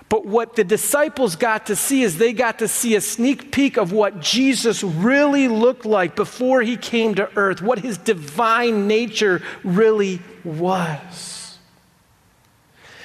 But 0.10 0.25
what 0.25 0.55
the 0.55 0.63
disciples 0.63 1.36
got 1.36 1.67
to 1.67 1.75
see 1.75 2.01
is 2.01 2.17
they 2.17 2.34
got 2.34 2.60
to 2.60 2.67
see 2.67 2.96
a 2.96 3.01
sneak 3.01 3.51
peek 3.51 3.77
of 3.77 3.91
what 3.91 4.19
Jesus 4.19 4.84
really 4.84 5.48
looked 5.48 5.86
like 5.86 6.15
before 6.15 6.63
he 6.63 6.77
came 6.77 7.13
to 7.15 7.29
earth, 7.38 7.62
what 7.62 7.77
his 7.77 8.00
divine 8.00 8.88
nature 8.88 9.43
really 9.63 10.19
was. 10.43 11.38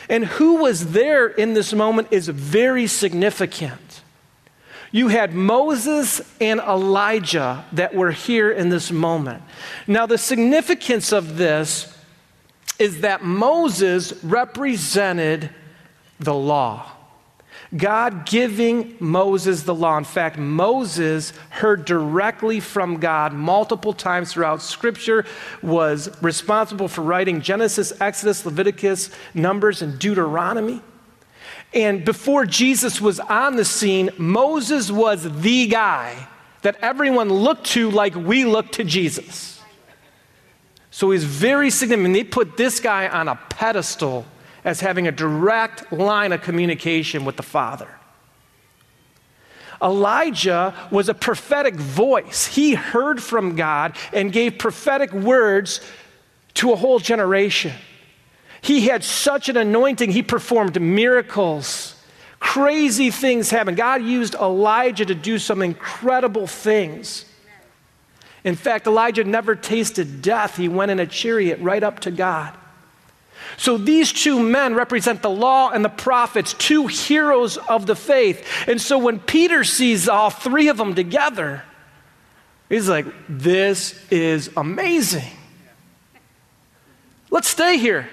And 0.08 0.24
who 0.24 0.56
was 0.56 0.92
there 0.92 1.26
in 1.26 1.54
this 1.54 1.72
moment 1.72 2.08
is 2.10 2.28
very 2.28 2.86
significant. 2.86 4.02
You 4.92 5.08
had 5.08 5.34
Moses 5.34 6.20
and 6.40 6.60
Elijah 6.60 7.64
that 7.72 7.94
were 7.94 8.12
here 8.12 8.52
in 8.52 8.68
this 8.68 8.92
moment. 8.92 9.42
Now, 9.86 10.06
the 10.06 10.18
significance 10.18 11.12
of 11.12 11.36
this 11.36 11.96
is 12.78 13.00
that 13.00 13.24
Moses 13.24 14.12
represented 14.22 15.50
the 16.20 16.34
law. 16.34 16.93
God 17.76 18.26
giving 18.26 18.94
Moses 19.00 19.62
the 19.64 19.74
law. 19.74 19.98
In 19.98 20.04
fact, 20.04 20.38
Moses 20.38 21.32
heard 21.50 21.84
directly 21.84 22.60
from 22.60 23.00
God 23.00 23.32
multiple 23.32 23.92
times 23.92 24.32
throughout 24.32 24.62
Scripture, 24.62 25.24
was 25.62 26.10
responsible 26.22 26.88
for 26.88 27.02
writing 27.02 27.40
Genesis, 27.40 27.92
Exodus, 28.00 28.46
Leviticus, 28.46 29.10
Numbers, 29.34 29.82
and 29.82 29.98
Deuteronomy. 29.98 30.80
And 31.72 32.04
before 32.04 32.46
Jesus 32.46 33.00
was 33.00 33.18
on 33.18 33.56
the 33.56 33.64
scene, 33.64 34.10
Moses 34.16 34.90
was 34.90 35.40
the 35.40 35.66
guy 35.66 36.28
that 36.62 36.76
everyone 36.80 37.28
looked 37.28 37.66
to 37.66 37.90
like 37.90 38.14
we 38.14 38.44
look 38.44 38.70
to 38.72 38.84
Jesus. 38.84 39.60
So 40.90 41.10
he's 41.10 41.24
very 41.24 41.70
significant. 41.70 42.14
They 42.14 42.22
put 42.22 42.56
this 42.56 42.78
guy 42.78 43.08
on 43.08 43.26
a 43.26 43.34
pedestal 43.34 44.24
as 44.64 44.80
having 44.80 45.06
a 45.06 45.12
direct 45.12 45.92
line 45.92 46.32
of 46.32 46.42
communication 46.42 47.24
with 47.24 47.36
the 47.36 47.42
Father. 47.42 47.88
Elijah 49.82 50.74
was 50.90 51.08
a 51.08 51.14
prophetic 51.14 51.74
voice. 51.74 52.46
He 52.46 52.74
heard 52.74 53.22
from 53.22 53.54
God 53.54 53.96
and 54.12 54.32
gave 54.32 54.58
prophetic 54.58 55.12
words 55.12 55.80
to 56.54 56.72
a 56.72 56.76
whole 56.76 56.98
generation. 56.98 57.72
He 58.62 58.86
had 58.88 59.04
such 59.04 59.50
an 59.50 59.58
anointing, 59.58 60.10
he 60.10 60.22
performed 60.22 60.80
miracles. 60.80 61.96
Crazy 62.40 63.10
things 63.10 63.50
happened. 63.50 63.76
God 63.76 64.02
used 64.02 64.34
Elijah 64.34 65.04
to 65.04 65.14
do 65.14 65.38
some 65.38 65.60
incredible 65.60 66.46
things. 66.46 67.26
In 68.44 68.54
fact, 68.54 68.86
Elijah 68.86 69.24
never 69.24 69.54
tasted 69.54 70.22
death. 70.22 70.56
He 70.56 70.68
went 70.68 70.90
in 70.90 71.00
a 71.00 71.06
chariot 71.06 71.58
right 71.60 71.82
up 71.82 72.00
to 72.00 72.10
God. 72.10 72.56
So 73.56 73.78
these 73.78 74.12
two 74.12 74.40
men 74.40 74.74
represent 74.74 75.22
the 75.22 75.30
law 75.30 75.70
and 75.70 75.84
the 75.84 75.88
prophets, 75.88 76.54
two 76.54 76.86
heroes 76.86 77.56
of 77.56 77.86
the 77.86 77.96
faith. 77.96 78.46
And 78.66 78.80
so 78.80 78.98
when 78.98 79.20
Peter 79.20 79.64
sees 79.64 80.08
all 80.08 80.30
three 80.30 80.68
of 80.68 80.76
them 80.76 80.94
together, 80.94 81.62
he's 82.68 82.88
like, 82.88 83.06
This 83.28 83.98
is 84.10 84.50
amazing. 84.56 85.30
Let's 87.30 87.48
stay 87.48 87.78
here. 87.78 88.08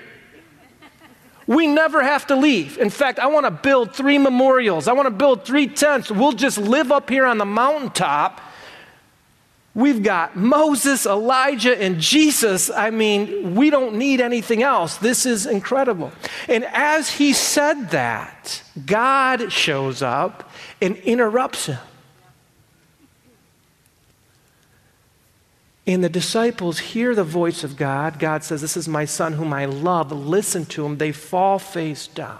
We 1.47 1.67
never 1.67 2.03
have 2.03 2.27
to 2.27 2.35
leave. 2.35 2.77
In 2.77 2.89
fact, 2.89 3.19
I 3.19 3.27
want 3.27 3.45
to 3.45 3.51
build 3.51 3.93
three 3.93 4.17
memorials. 4.17 4.87
I 4.87 4.93
want 4.93 5.07
to 5.07 5.11
build 5.11 5.43
three 5.43 5.67
tents. 5.67 6.09
We'll 6.09 6.31
just 6.31 6.57
live 6.57 6.91
up 6.91 7.09
here 7.09 7.25
on 7.25 7.37
the 7.37 7.45
mountaintop 7.45 8.39
We've 9.73 10.03
got 10.03 10.35
Moses, 10.35 11.05
Elijah, 11.05 11.81
and 11.81 11.99
Jesus. 11.99 12.69
I 12.69 12.89
mean, 12.89 13.55
we 13.55 13.69
don't 13.69 13.95
need 13.95 14.19
anything 14.19 14.63
else. 14.63 14.97
This 14.97 15.25
is 15.25 15.45
incredible. 15.45 16.11
And 16.49 16.65
as 16.65 17.09
he 17.09 17.31
said 17.31 17.91
that, 17.91 18.63
God 18.85 19.51
shows 19.51 20.01
up 20.01 20.51
and 20.81 20.97
interrupts 20.97 21.67
him. 21.67 21.79
And 25.87 26.03
the 26.03 26.09
disciples 26.09 26.79
hear 26.79 27.15
the 27.15 27.23
voice 27.23 27.63
of 27.63 27.77
God. 27.77 28.19
God 28.19 28.43
says, 28.43 28.61
This 28.61 28.77
is 28.77 28.87
my 28.87 29.05
son 29.05 29.33
whom 29.33 29.53
I 29.53 29.65
love. 29.65 30.11
Listen 30.11 30.65
to 30.67 30.85
him. 30.85 30.97
They 30.97 31.11
fall 31.11 31.59
face 31.59 32.07
down. 32.07 32.39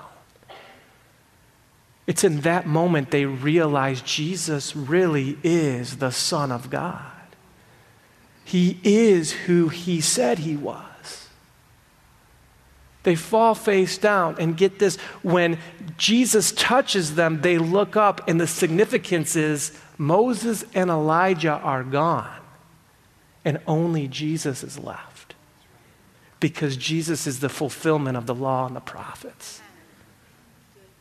It's 2.07 2.23
in 2.23 2.41
that 2.41 2.67
moment 2.67 3.11
they 3.11 3.25
realize 3.25 4.01
Jesus 4.01 4.75
really 4.75 5.37
is 5.43 5.97
the 5.97 6.11
Son 6.11 6.51
of 6.51 6.69
God. 6.69 7.20
He 8.43 8.79
is 8.83 9.31
who 9.31 9.69
he 9.69 10.01
said 10.01 10.39
he 10.39 10.57
was. 10.57 11.27
They 13.03 13.15
fall 13.15 13.55
face 13.55 13.97
down. 13.97 14.35
And 14.39 14.57
get 14.57 14.79
this 14.79 14.97
when 15.23 15.57
Jesus 15.97 16.51
touches 16.51 17.15
them, 17.15 17.41
they 17.41 17.57
look 17.57 17.95
up, 17.95 18.27
and 18.27 18.39
the 18.39 18.47
significance 18.47 19.35
is 19.35 19.77
Moses 19.97 20.63
and 20.73 20.89
Elijah 20.89 21.53
are 21.53 21.83
gone, 21.83 22.41
and 23.43 23.59
only 23.67 24.07
Jesus 24.07 24.63
is 24.63 24.77
left. 24.77 25.35
Because 26.39 26.75
Jesus 26.75 27.27
is 27.27 27.39
the 27.39 27.49
fulfillment 27.49 28.17
of 28.17 28.25
the 28.25 28.35
law 28.35 28.65
and 28.65 28.75
the 28.75 28.81
prophets. 28.81 29.61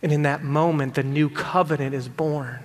And 0.03 0.13
in 0.13 0.23
that 0.23 0.43
moment, 0.43 0.95
the 0.95 1.03
new 1.03 1.29
covenant 1.29 1.95
is 1.95 2.09
born 2.09 2.61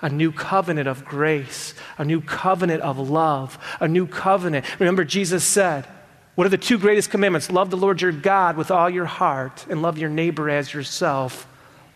a 0.00 0.08
new 0.08 0.30
covenant 0.30 0.88
of 0.88 1.04
grace, 1.04 1.74
a 1.96 2.04
new 2.04 2.20
covenant 2.20 2.82
of 2.82 2.98
love, 2.98 3.58
a 3.80 3.88
new 3.88 4.06
covenant. 4.06 4.64
Remember, 4.78 5.04
Jesus 5.04 5.44
said, 5.44 5.86
What 6.34 6.46
are 6.46 6.50
the 6.50 6.58
two 6.58 6.78
greatest 6.78 7.10
commandments? 7.10 7.50
Love 7.50 7.70
the 7.70 7.76
Lord 7.76 8.00
your 8.00 8.12
God 8.12 8.56
with 8.56 8.70
all 8.70 8.88
your 8.88 9.06
heart 9.06 9.66
and 9.68 9.82
love 9.82 9.98
your 9.98 10.10
neighbor 10.10 10.48
as 10.48 10.72
yourself. 10.72 11.46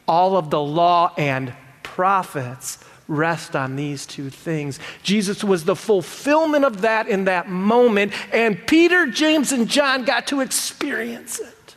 All 0.08 0.36
of 0.36 0.50
the 0.50 0.60
law 0.60 1.14
and 1.16 1.54
prophets 1.82 2.78
rest 3.06 3.54
on 3.54 3.76
these 3.76 4.06
two 4.06 4.30
things. 4.30 4.80
Jesus 5.02 5.44
was 5.44 5.64
the 5.64 5.76
fulfillment 5.76 6.64
of 6.64 6.80
that 6.80 7.08
in 7.08 7.24
that 7.24 7.48
moment, 7.48 8.12
and 8.32 8.66
Peter, 8.66 9.06
James, 9.06 9.52
and 9.52 9.68
John 9.68 10.04
got 10.04 10.26
to 10.28 10.40
experience 10.40 11.38
it. 11.38 11.76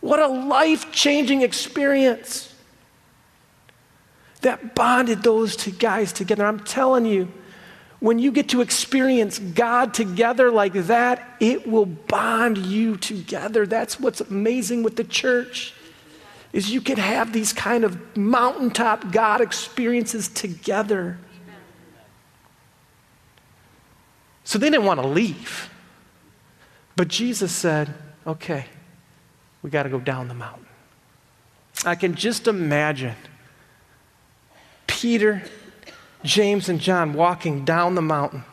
What 0.00 0.18
a 0.18 0.26
life 0.26 0.92
changing 0.92 1.42
experience 1.42 2.51
that 4.42 4.74
bonded 4.74 5.22
those 5.22 5.56
two 5.56 5.70
guys 5.70 6.12
together. 6.12 6.44
I'm 6.46 6.60
telling 6.60 7.06
you, 7.06 7.32
when 8.00 8.18
you 8.18 8.32
get 8.32 8.48
to 8.48 8.60
experience 8.60 9.38
God 9.38 9.94
together 9.94 10.50
like 10.50 10.72
that, 10.72 11.36
it 11.40 11.68
will 11.68 11.86
bond 11.86 12.58
you 12.58 12.96
together. 12.96 13.64
That's 13.64 14.00
what's 14.00 14.20
amazing 14.20 14.82
with 14.82 14.96
the 14.96 15.04
church 15.04 15.72
is 16.52 16.70
you 16.70 16.80
can 16.80 16.98
have 16.98 17.32
these 17.32 17.52
kind 17.52 17.84
of 17.84 18.16
mountaintop 18.16 19.10
God 19.10 19.40
experiences 19.40 20.28
together. 20.28 21.18
So 24.44 24.58
they 24.58 24.68
didn't 24.68 24.84
want 24.84 25.00
to 25.00 25.06
leave. 25.06 25.70
But 26.96 27.08
Jesus 27.08 27.52
said, 27.52 27.94
okay, 28.26 28.66
we 29.62 29.70
got 29.70 29.84
to 29.84 29.88
go 29.88 30.00
down 30.00 30.28
the 30.28 30.34
mountain. 30.34 30.66
I 31.86 31.94
can 31.94 32.14
just 32.14 32.46
imagine 32.46 33.14
Peter, 35.02 35.42
James, 36.22 36.68
and 36.68 36.78
John 36.78 37.12
walking 37.12 37.64
down 37.64 37.96
the 37.96 38.00
mountain 38.00 38.44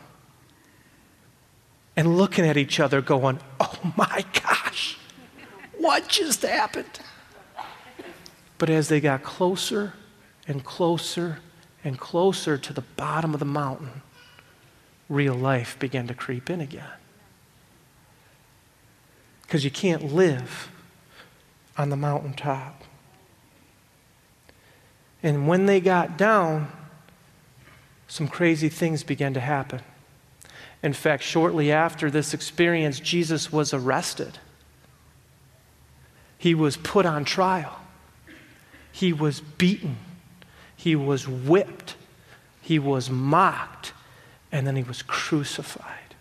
and 1.94 2.18
looking 2.18 2.44
at 2.44 2.56
each 2.56 2.80
other, 2.80 3.00
going, 3.00 3.38
Oh 3.60 3.78
my 3.96 4.24
gosh, 4.32 4.98
what 5.78 6.08
just 6.08 6.42
happened? 6.42 6.98
But 8.58 8.68
as 8.68 8.88
they 8.88 9.00
got 9.00 9.22
closer 9.22 9.92
and 10.48 10.64
closer 10.64 11.38
and 11.84 12.00
closer 12.00 12.58
to 12.58 12.72
the 12.72 12.82
bottom 12.96 13.32
of 13.32 13.38
the 13.38 13.46
mountain, 13.46 14.02
real 15.08 15.36
life 15.36 15.78
began 15.78 16.08
to 16.08 16.14
creep 16.14 16.50
in 16.50 16.60
again. 16.60 16.98
Because 19.42 19.62
you 19.62 19.70
can't 19.70 20.12
live 20.12 20.68
on 21.78 21.90
the 21.90 21.96
mountaintop. 21.96 22.82
And 25.22 25.46
when 25.46 25.66
they 25.66 25.80
got 25.80 26.16
down, 26.16 26.70
some 28.08 28.26
crazy 28.26 28.68
things 28.68 29.04
began 29.04 29.34
to 29.34 29.40
happen. 29.40 29.80
In 30.82 30.92
fact, 30.92 31.22
shortly 31.22 31.70
after 31.70 32.10
this 32.10 32.32
experience, 32.32 33.00
Jesus 33.00 33.52
was 33.52 33.74
arrested. 33.74 34.38
He 36.38 36.54
was 36.54 36.76
put 36.78 37.04
on 37.04 37.24
trial. 37.24 37.78
He 38.90 39.12
was 39.12 39.40
beaten. 39.40 39.98
He 40.74 40.96
was 40.96 41.28
whipped. 41.28 41.96
He 42.62 42.78
was 42.78 43.10
mocked. 43.10 43.92
And 44.50 44.66
then 44.66 44.74
he 44.74 44.82
was 44.82 45.02
crucified. 45.02 46.14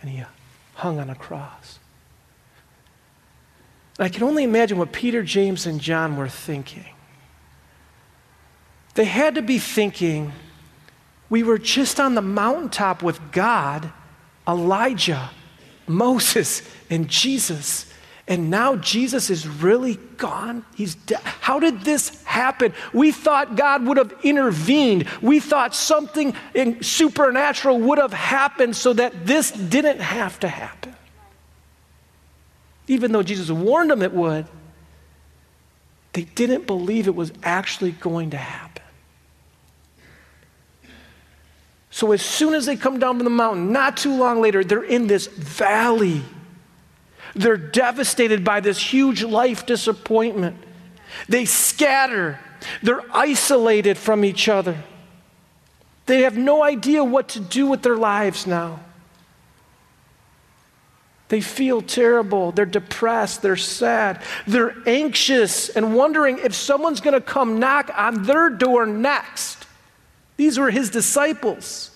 And 0.00 0.10
he 0.10 0.22
hung 0.74 1.00
on 1.00 1.10
a 1.10 1.16
cross. 1.16 1.80
I 3.98 4.08
can 4.08 4.22
only 4.22 4.44
imagine 4.44 4.78
what 4.78 4.92
Peter, 4.92 5.22
James, 5.22 5.66
and 5.66 5.80
John 5.80 6.16
were 6.16 6.28
thinking. 6.28 6.86
They 8.94 9.04
had 9.04 9.34
to 9.34 9.42
be 9.42 9.58
thinking, 9.58 10.32
we 11.28 11.42
were 11.42 11.58
just 11.58 11.98
on 12.00 12.14
the 12.14 12.22
mountaintop 12.22 13.02
with 13.02 13.32
God, 13.32 13.92
Elijah, 14.46 15.30
Moses, 15.86 16.62
and 16.90 17.08
Jesus. 17.08 17.92
And 18.28 18.50
now 18.50 18.76
Jesus 18.76 19.30
is 19.30 19.48
really 19.48 19.96
gone. 20.16 20.64
He's 20.74 20.94
dead. 20.94 21.20
How 21.22 21.58
did 21.58 21.80
this 21.80 22.22
happen? 22.24 22.74
We 22.92 23.10
thought 23.10 23.56
God 23.56 23.86
would 23.86 23.96
have 23.96 24.14
intervened. 24.22 25.08
We 25.22 25.40
thought 25.40 25.74
something 25.74 26.34
supernatural 26.82 27.80
would 27.80 27.98
have 27.98 28.12
happened 28.12 28.76
so 28.76 28.92
that 28.92 29.26
this 29.26 29.50
didn't 29.50 30.00
have 30.00 30.38
to 30.40 30.48
happen 30.48 30.94
even 32.88 33.12
though 33.12 33.22
Jesus 33.22 33.50
warned 33.50 33.90
them 33.90 34.02
it 34.02 34.12
would, 34.12 34.46
they 36.12 36.24
didn't 36.24 36.66
believe 36.66 37.06
it 37.06 37.14
was 37.14 37.32
actually 37.42 37.92
going 37.92 38.30
to 38.30 38.36
happen. 38.36 38.82
So, 41.90 42.12
as 42.12 42.22
soon 42.22 42.54
as 42.54 42.66
they 42.66 42.76
come 42.76 42.98
down 42.98 43.16
from 43.16 43.24
the 43.24 43.30
mountain, 43.30 43.72
not 43.72 43.96
too 43.96 44.16
long 44.16 44.40
later, 44.40 44.62
they're 44.62 44.82
in 44.82 45.06
this 45.06 45.26
valley. 45.26 46.22
They're 47.34 47.56
devastated 47.56 48.44
by 48.44 48.60
this 48.60 48.78
huge 48.78 49.22
life 49.22 49.66
disappointment. 49.66 50.56
They 51.28 51.44
scatter, 51.44 52.38
they're 52.82 53.04
isolated 53.12 53.98
from 53.98 54.24
each 54.24 54.48
other. 54.48 54.76
They 56.06 56.22
have 56.22 56.36
no 56.36 56.62
idea 56.62 57.04
what 57.04 57.28
to 57.30 57.40
do 57.40 57.66
with 57.66 57.82
their 57.82 57.96
lives 57.96 58.46
now. 58.46 58.80
They 61.28 61.40
feel 61.42 61.82
terrible. 61.82 62.52
They're 62.52 62.64
depressed. 62.64 63.42
They're 63.42 63.56
sad. 63.56 64.22
They're 64.46 64.74
anxious 64.86 65.68
and 65.68 65.94
wondering 65.94 66.38
if 66.38 66.54
someone's 66.54 67.00
going 67.00 67.14
to 67.14 67.20
come 67.20 67.58
knock 67.58 67.90
on 67.94 68.24
their 68.24 68.48
door 68.48 68.86
next. 68.86 69.66
These 70.38 70.58
were 70.58 70.70
his 70.70 70.88
disciples. 70.88 71.90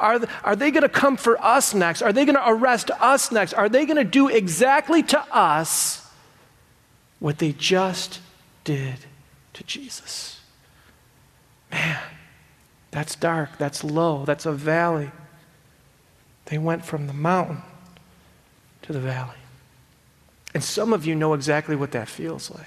Are, 0.00 0.20
are 0.42 0.56
they 0.56 0.72
going 0.72 0.82
to 0.82 0.88
come 0.88 1.16
for 1.16 1.40
us 1.42 1.74
next? 1.74 2.02
Are 2.02 2.12
they 2.12 2.24
going 2.24 2.34
to 2.34 2.48
arrest 2.48 2.90
us 3.00 3.30
next? 3.30 3.54
Are 3.54 3.68
they 3.68 3.86
going 3.86 3.98
to 3.98 4.04
do 4.04 4.28
exactly 4.28 5.04
to 5.04 5.20
us 5.30 6.04
what 7.20 7.38
they 7.38 7.52
just 7.52 8.18
did 8.64 8.96
to 9.52 9.62
Jesus? 9.62 10.40
Man, 11.70 12.00
that's 12.90 13.14
dark. 13.14 13.58
That's 13.58 13.84
low. 13.84 14.24
That's 14.24 14.44
a 14.44 14.52
valley. 14.52 15.12
They 16.46 16.58
went 16.58 16.84
from 16.84 17.06
the 17.06 17.12
mountain 17.12 17.62
the 18.92 19.00
valley. 19.00 19.36
And 20.54 20.62
some 20.62 20.92
of 20.92 21.06
you 21.06 21.14
know 21.14 21.34
exactly 21.34 21.76
what 21.76 21.92
that 21.92 22.08
feels 22.08 22.50
like. 22.50 22.66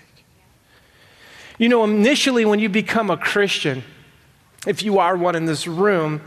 You 1.58 1.70
know, 1.70 1.84
initially, 1.84 2.44
when 2.46 2.60
you 2.60 2.68
become 2.68 3.10
a 3.10 3.18
Christian, 3.18 3.84
if 4.68 4.84
you 4.84 5.00
are 5.00 5.16
one 5.16 5.36
in 5.36 5.46
this 5.46 5.68
room, 5.68 6.22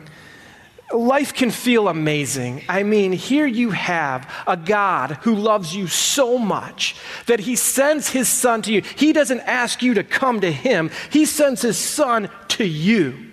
life 0.93 1.35
can 1.35 1.51
feel 1.51 1.89
amazing. 1.89 2.63
I 2.69 2.83
mean, 2.83 3.13
here 3.13 3.47
you 3.47 3.71
have 3.71 4.31
a 4.47 4.57
God 4.57 5.19
who 5.23 5.35
loves 5.35 5.75
you 5.75 5.87
so 5.87 6.39
much 6.39 6.97
that 7.27 7.41
he 7.41 7.57
sends 7.57 8.09
his 8.09 8.29
son 8.29 8.63
to 8.63 8.73
you. 8.73 8.83
He 8.97 9.13
doesn't 9.13 9.41
ask 9.41 9.83
you 9.83 9.95
to 9.95 10.05
come 10.05 10.41
to 10.41 10.51
him, 10.51 10.91
he 11.11 11.27
sends 11.27 11.63
his 11.63 11.77
son 11.77 12.31
to 12.49 12.65
you. 12.65 13.27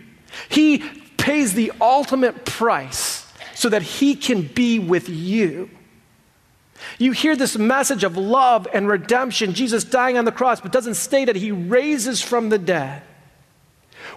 He 0.49 0.79
pays 1.17 1.53
the 1.53 1.71
ultimate 1.79 2.45
price 2.45 3.25
so 3.53 3.69
that 3.69 3.81
he 3.81 4.15
can 4.15 4.41
be 4.41 4.79
with 4.79 5.07
you. 5.07 5.69
You 6.97 7.11
hear 7.11 7.35
this 7.35 7.57
message 7.57 8.03
of 8.03 8.17
love 8.17 8.67
and 8.73 8.87
redemption, 8.87 9.53
Jesus 9.53 9.83
dying 9.83 10.17
on 10.17 10.25
the 10.25 10.31
cross, 10.31 10.61
but 10.61 10.71
doesn't 10.71 10.95
state 10.95 11.25
that 11.25 11.35
he 11.35 11.51
raises 11.51 12.21
from 12.21 12.49
the 12.49 12.57
dead. 12.57 13.01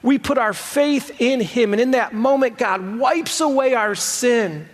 We 0.02 0.18
put 0.18 0.38
our 0.38 0.52
faith 0.52 1.20
in 1.20 1.40
him, 1.40 1.72
and 1.72 1.80
in 1.80 1.92
that 1.92 2.14
moment, 2.14 2.58
God 2.58 2.98
wipes 2.98 3.40
away 3.40 3.74
our 3.74 3.94
sin. 3.94 4.68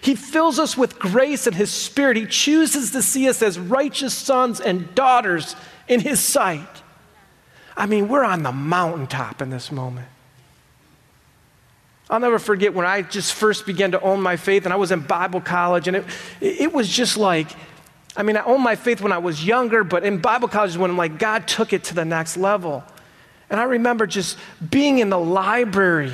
He 0.00 0.14
fills 0.14 0.58
us 0.58 0.76
with 0.76 0.98
grace 0.98 1.46
and 1.46 1.56
his 1.56 1.70
spirit. 1.70 2.16
He 2.16 2.26
chooses 2.26 2.92
to 2.92 3.02
see 3.02 3.28
us 3.28 3.42
as 3.42 3.58
righteous 3.58 4.14
sons 4.14 4.60
and 4.60 4.94
daughters 4.94 5.56
in 5.88 6.00
his 6.00 6.20
sight. 6.20 6.82
I 7.76 7.86
mean, 7.86 8.08
we're 8.08 8.24
on 8.24 8.42
the 8.42 8.52
mountaintop 8.52 9.42
in 9.42 9.50
this 9.50 9.72
moment. 9.72 10.08
I'll 12.12 12.20
never 12.20 12.38
forget 12.38 12.74
when 12.74 12.84
I 12.84 13.00
just 13.00 13.32
first 13.32 13.64
began 13.64 13.92
to 13.92 14.00
own 14.02 14.20
my 14.20 14.36
faith, 14.36 14.64
and 14.66 14.72
I 14.72 14.76
was 14.76 14.92
in 14.92 15.00
Bible 15.00 15.40
college, 15.40 15.88
and 15.88 15.96
it, 15.96 16.04
it 16.42 16.70
was 16.70 16.86
just 16.86 17.16
like, 17.16 17.48
I 18.14 18.22
mean, 18.22 18.36
I 18.36 18.44
owned 18.44 18.62
my 18.62 18.76
faith 18.76 19.00
when 19.00 19.12
I 19.12 19.18
was 19.18 19.42
younger, 19.42 19.82
but 19.82 20.04
in 20.04 20.18
Bible 20.18 20.48
college, 20.48 20.76
when 20.76 20.90
I'm 20.90 20.98
like 20.98 21.18
God 21.18 21.48
took 21.48 21.72
it 21.72 21.84
to 21.84 21.94
the 21.94 22.04
next 22.04 22.36
level. 22.36 22.84
And 23.48 23.58
I 23.58 23.64
remember 23.64 24.06
just 24.06 24.36
being 24.70 24.98
in 24.98 25.08
the 25.08 25.18
library 25.18 26.12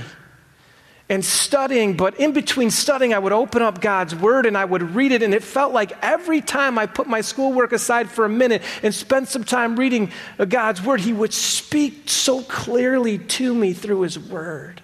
and 1.09 1.25
studying, 1.25 1.97
but 1.97 2.21
in 2.21 2.31
between 2.31 2.71
studying, 2.71 3.13
I 3.13 3.19
would 3.19 3.33
open 3.33 3.63
up 3.63 3.81
God's 3.81 4.15
Word 4.15 4.47
and 4.47 4.57
I 4.57 4.67
would 4.67 4.95
read 4.95 5.11
it. 5.11 5.25
And 5.25 5.35
it 5.35 5.43
felt 5.43 5.73
like 5.73 5.93
every 6.01 6.41
time 6.41 6.79
I 6.79 6.87
put 6.87 7.09
my 7.09 7.23
schoolwork 7.23 7.73
aside 7.73 8.09
for 8.09 8.25
a 8.25 8.29
minute 8.29 8.63
and 8.85 8.95
spent 8.95 9.27
some 9.27 9.43
time 9.43 9.75
reading 9.75 10.13
God's 10.49 10.81
Word, 10.81 11.01
He 11.01 11.13
would 11.13 11.35
speak 11.35 12.09
so 12.09 12.43
clearly 12.43 13.19
to 13.19 13.53
me 13.53 13.73
through 13.73 14.03
His 14.03 14.17
Word. 14.17 14.81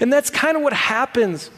And 0.00 0.12
that's 0.12 0.30
kind 0.30 0.56
of 0.56 0.62
what 0.62 0.72
happens 0.72 1.50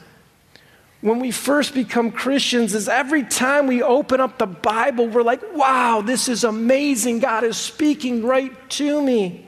when 1.02 1.18
we 1.18 1.32
first 1.32 1.74
become 1.74 2.12
Christians 2.12 2.74
is 2.74 2.88
every 2.88 3.24
time 3.24 3.66
we 3.66 3.82
open 3.82 4.20
up 4.20 4.38
the 4.38 4.46
Bible, 4.46 5.08
we're 5.08 5.24
like, 5.24 5.42
wow, 5.52 6.00
this 6.00 6.28
is 6.28 6.44
amazing. 6.44 7.18
God 7.18 7.42
is 7.42 7.56
speaking 7.56 8.24
right 8.24 8.52
to 8.70 9.02
me. 9.02 9.46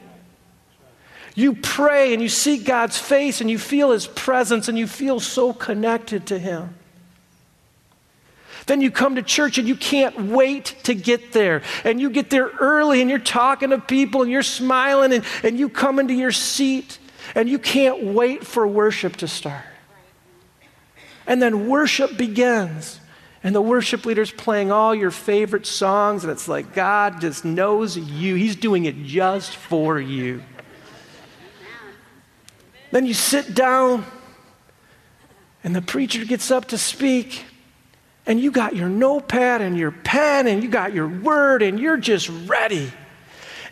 You 1.37 1.55
pray 1.55 2.13
and 2.13 2.21
you 2.21 2.29
seek 2.29 2.65
God's 2.65 2.99
face 2.99 3.41
and 3.41 3.49
you 3.49 3.59
feel 3.59 3.93
His 3.93 4.07
presence 4.07 4.69
and 4.69 4.77
you 4.77 4.89
feel 4.89 5.21
so 5.21 5.53
connected 5.53 6.27
to 6.27 6.39
Him. 6.41 6.75
Then 8.67 8.81
you 8.81 8.91
come 8.91 9.15
to 9.15 9.23
church 9.23 9.57
and 9.57 9.69
you 9.69 9.77
can't 9.77 10.33
wait 10.33 10.75
to 10.85 10.95
get 10.95 11.33
there. 11.33 11.63
And 11.85 12.01
you 12.01 12.11
get 12.11 12.31
there 12.31 12.49
early 12.49 13.01
and 13.01 13.09
you're 13.09 13.19
talking 13.21 13.71
to 13.71 13.79
people 13.79 14.23
and 14.23 14.31
you're 14.31 14.43
smiling 14.43 15.13
and, 15.13 15.25
and 15.45 15.57
you 15.57 15.69
come 15.69 16.01
into 16.01 16.15
your 16.15 16.33
seat 16.33 16.99
and 17.35 17.49
you 17.49 17.59
can't 17.59 18.03
wait 18.03 18.47
for 18.47 18.67
worship 18.67 19.17
to 19.17 19.29
start. 19.29 19.65
And 21.27 21.41
then 21.41 21.69
worship 21.69 22.17
begins. 22.17 23.01
And 23.43 23.55
the 23.55 23.61
worship 23.61 24.07
leader's 24.07 24.31
playing 24.31 24.73
all 24.73 24.95
your 24.95 25.11
favorite 25.11 25.67
songs, 25.67 26.25
and 26.25 26.33
it's 26.33 26.49
like 26.49 26.75
God 26.75 27.21
just 27.21 27.45
knows 27.45 27.97
you. 27.97 28.37
He's 28.37 28.57
doing 28.57 28.87
it 28.87 29.05
just 29.05 29.57
for 29.57 30.01
you. 30.01 30.43
Then 32.91 33.05
you 33.05 33.13
sit 33.13 33.55
down, 33.55 34.07
and 35.63 35.77
the 35.77 35.83
preacher 35.83 36.25
gets 36.25 36.51
up 36.51 36.67
to 36.69 36.79
speak, 36.79 37.45
and 38.25 38.41
you 38.41 38.51
got 38.51 38.77
your 38.77 38.89
notepad 38.89 39.61
and 39.61 39.77
your 39.77 39.91
pen, 39.91 40.47
and 40.47 40.63
you 40.63 40.71
got 40.71 40.95
your 40.95 41.09
word, 41.09 41.61
and 41.61 41.79
you're 41.79 41.99
just 41.99 42.31
ready. 42.47 42.91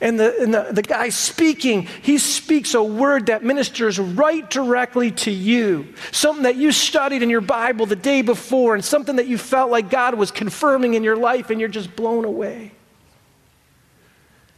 And 0.03 0.19
the, 0.19 0.37
and 0.43 0.53
the, 0.53 0.67
the 0.73 0.83
guy 0.83 1.11
speaking, 1.11 1.87
he 2.03 2.19
speaks 2.19 2.75
a 2.75 2.83
word 2.83 3.27
that 3.27 3.45
ministers 3.45 4.01
right 4.01 4.51
directly 4.51 5.13
to 5.13 5.31
you. 5.31 5.95
Something 6.11 6.43
that 6.43 6.57
you 6.57 6.73
studied 6.73 7.23
in 7.23 7.31
your 7.31 7.41
Bible 7.41 7.87
the 7.87 7.95
day 7.95 8.21
before, 8.23 8.75
and 8.75 8.85
something 8.85 9.15
that 9.17 9.29
you 9.29 9.39
felt 9.39 9.71
like 9.71 9.91
God 9.91 10.17
was 10.17 10.33
confirming 10.33 10.95
in 10.95 11.05
your 11.05 11.15
life, 11.15 11.51
and 11.51 11.61
you're 11.61 11.69
just 11.69 11.95
blown 11.95 12.25
away. 12.25 12.73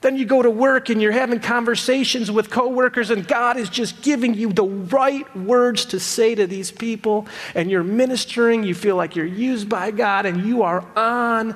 Then 0.00 0.16
you 0.16 0.24
go 0.24 0.40
to 0.40 0.50
work 0.50 0.88
and 0.88 1.02
you're 1.02 1.12
having 1.12 1.40
conversations 1.40 2.30
with 2.30 2.48
coworkers, 2.48 3.10
and 3.10 3.28
God 3.28 3.58
is 3.58 3.68
just 3.68 4.00
giving 4.00 4.32
you 4.32 4.50
the 4.50 4.64
right 4.64 5.36
words 5.36 5.84
to 5.86 6.00
say 6.00 6.34
to 6.34 6.46
these 6.46 6.70
people, 6.70 7.26
and 7.54 7.70
you're 7.70 7.84
ministering. 7.84 8.64
You 8.64 8.74
feel 8.74 8.96
like 8.96 9.14
you're 9.14 9.26
used 9.26 9.68
by 9.68 9.90
God, 9.90 10.24
and 10.24 10.46
you 10.46 10.62
are 10.62 10.86
on 10.96 11.54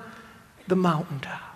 the 0.67 0.77
mountaintop. 0.77 1.48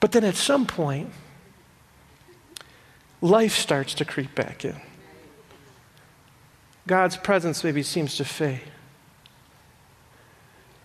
But 0.00 0.12
then 0.12 0.24
at 0.24 0.34
some 0.34 0.66
point, 0.66 1.10
life 3.20 3.56
starts 3.56 3.94
to 3.94 4.04
creep 4.04 4.34
back 4.34 4.64
in. 4.64 4.80
God's 6.86 7.16
presence 7.16 7.62
maybe 7.62 7.82
seems 7.82 8.16
to 8.16 8.24
fade. 8.24 8.62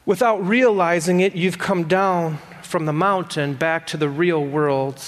Without 0.05 0.45
realizing 0.45 1.21
it, 1.21 1.33
you've 1.33 1.57
come 1.57 1.85
down 1.85 2.37
from 2.61 2.85
the 2.85 2.93
mountain 2.93 3.53
back 3.55 3.87
to 3.87 3.97
the 3.97 4.09
real 4.09 4.43
world, 4.43 5.01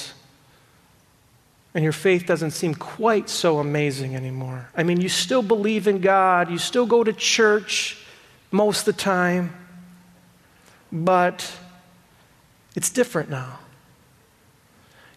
and 1.76 1.84
your 1.84 1.94
faith 1.94 2.26
doesn't 2.26 2.52
seem 2.52 2.74
quite 2.74 3.30
so 3.30 3.60
amazing 3.60 4.16
anymore. 4.16 4.70
I 4.76 4.84
mean, 4.84 5.00
you 5.00 5.10
still 5.10 5.44
believe 5.44 5.88
in 5.88 6.02
God, 6.02 6.50
you 6.50 6.58
still 6.58 6.88
go 6.88 7.04
to 7.04 7.14
church 7.14 8.04
most 8.50 8.88
of 8.88 8.96
the 8.96 9.02
time, 9.02 9.54
but 10.92 11.52
it's 12.76 12.90
different 12.90 13.30
now. 13.30 13.60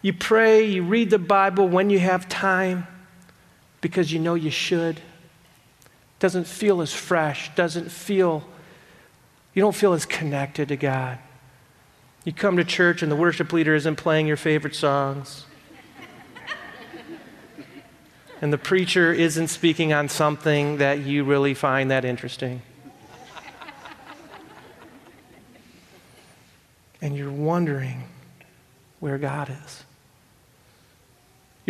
You 0.02 0.14
pray, 0.14 0.64
you 0.64 0.82
read 0.82 1.10
the 1.10 1.18
Bible 1.18 1.68
when 1.68 1.90
you 1.90 1.98
have 1.98 2.28
time 2.28 2.86
because 3.80 4.12
you 4.12 4.18
know 4.18 4.34
you 4.34 4.50
should. 4.50 5.00
Doesn't 6.18 6.46
feel 6.46 6.80
as 6.80 6.92
fresh, 6.92 7.54
doesn't 7.54 7.90
feel, 7.90 8.44
you 9.54 9.60
don't 9.60 9.74
feel 9.74 9.92
as 9.92 10.06
connected 10.06 10.68
to 10.68 10.76
God. 10.76 11.18
You 12.24 12.32
come 12.32 12.56
to 12.56 12.64
church 12.64 13.02
and 13.02 13.10
the 13.10 13.16
worship 13.16 13.52
leader 13.52 13.74
isn't 13.74 13.96
playing 13.96 14.26
your 14.26 14.36
favorite 14.36 14.74
songs. 14.74 15.44
and 18.42 18.52
the 18.52 18.58
preacher 18.58 19.12
isn't 19.12 19.48
speaking 19.48 19.92
on 19.92 20.08
something 20.08 20.78
that 20.78 21.00
you 21.00 21.24
really 21.24 21.54
find 21.54 21.90
that 21.90 22.04
interesting. 22.04 22.62
and 27.02 27.16
you're 27.16 27.32
wondering 27.32 28.04
where 28.98 29.18
God 29.18 29.50
is. 29.64 29.84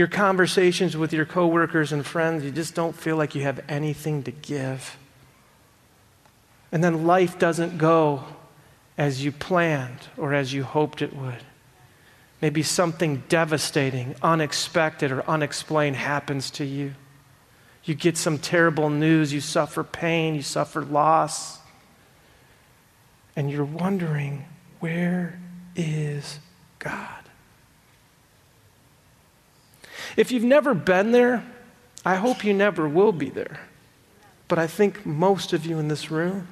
Your 0.01 0.09
conversations 0.09 0.97
with 0.97 1.13
your 1.13 1.27
coworkers 1.27 1.93
and 1.93 2.07
friends, 2.07 2.43
you 2.43 2.51
just 2.51 2.75
don't 2.75 2.97
feel 2.97 3.17
like 3.17 3.35
you 3.35 3.43
have 3.43 3.63
anything 3.69 4.23
to 4.23 4.31
give. 4.31 4.97
And 6.73 6.83
then 6.83 7.07
life 7.07 7.39
doesn't 7.39 7.77
go 7.77 8.25
as 8.97 9.23
you 9.23 9.31
planned 9.31 10.09
or 10.17 10.33
as 10.33 10.55
you 10.55 10.63
hoped 10.63 11.03
it 11.03 11.15
would. 11.15 11.43
Maybe 12.41 12.63
something 12.63 13.25
devastating, 13.29 14.15
unexpected, 14.23 15.13
or 15.13 15.23
unexplained 15.29 15.97
happens 15.97 16.51
to 16.53 16.65
you. 16.65 16.95
You 17.85 17.95
get 17.95 18.17
some 18.17 18.39
terrible 18.39 18.89
news, 18.89 19.35
you 19.35 19.43
suffer 19.43 19.85
pain, 19.85 20.35
you 20.35 20.41
suffer 20.41 20.83
loss, 20.83 21.59
and 23.37 23.51
you're 23.51 23.67
wondering, 23.67 24.47
where 24.79 25.39
is 25.77 26.39
God? 26.79 27.21
If 30.17 30.33
you've 30.33 30.45
never 30.45 30.75
been 30.75 31.13
there, 31.13 31.45
I 32.05 32.17
hope 32.17 32.45
you 32.45 32.55
never 32.55 32.89
will 32.89 33.13
be 33.13 33.31
there. 33.31 33.61
But 34.49 34.59
I 34.59 34.67
think 34.67 35.07
most 35.07 35.53
of 35.53 35.65
you 35.65 35.79
in 35.79 35.89
this 35.89 36.11
room, 36.11 36.49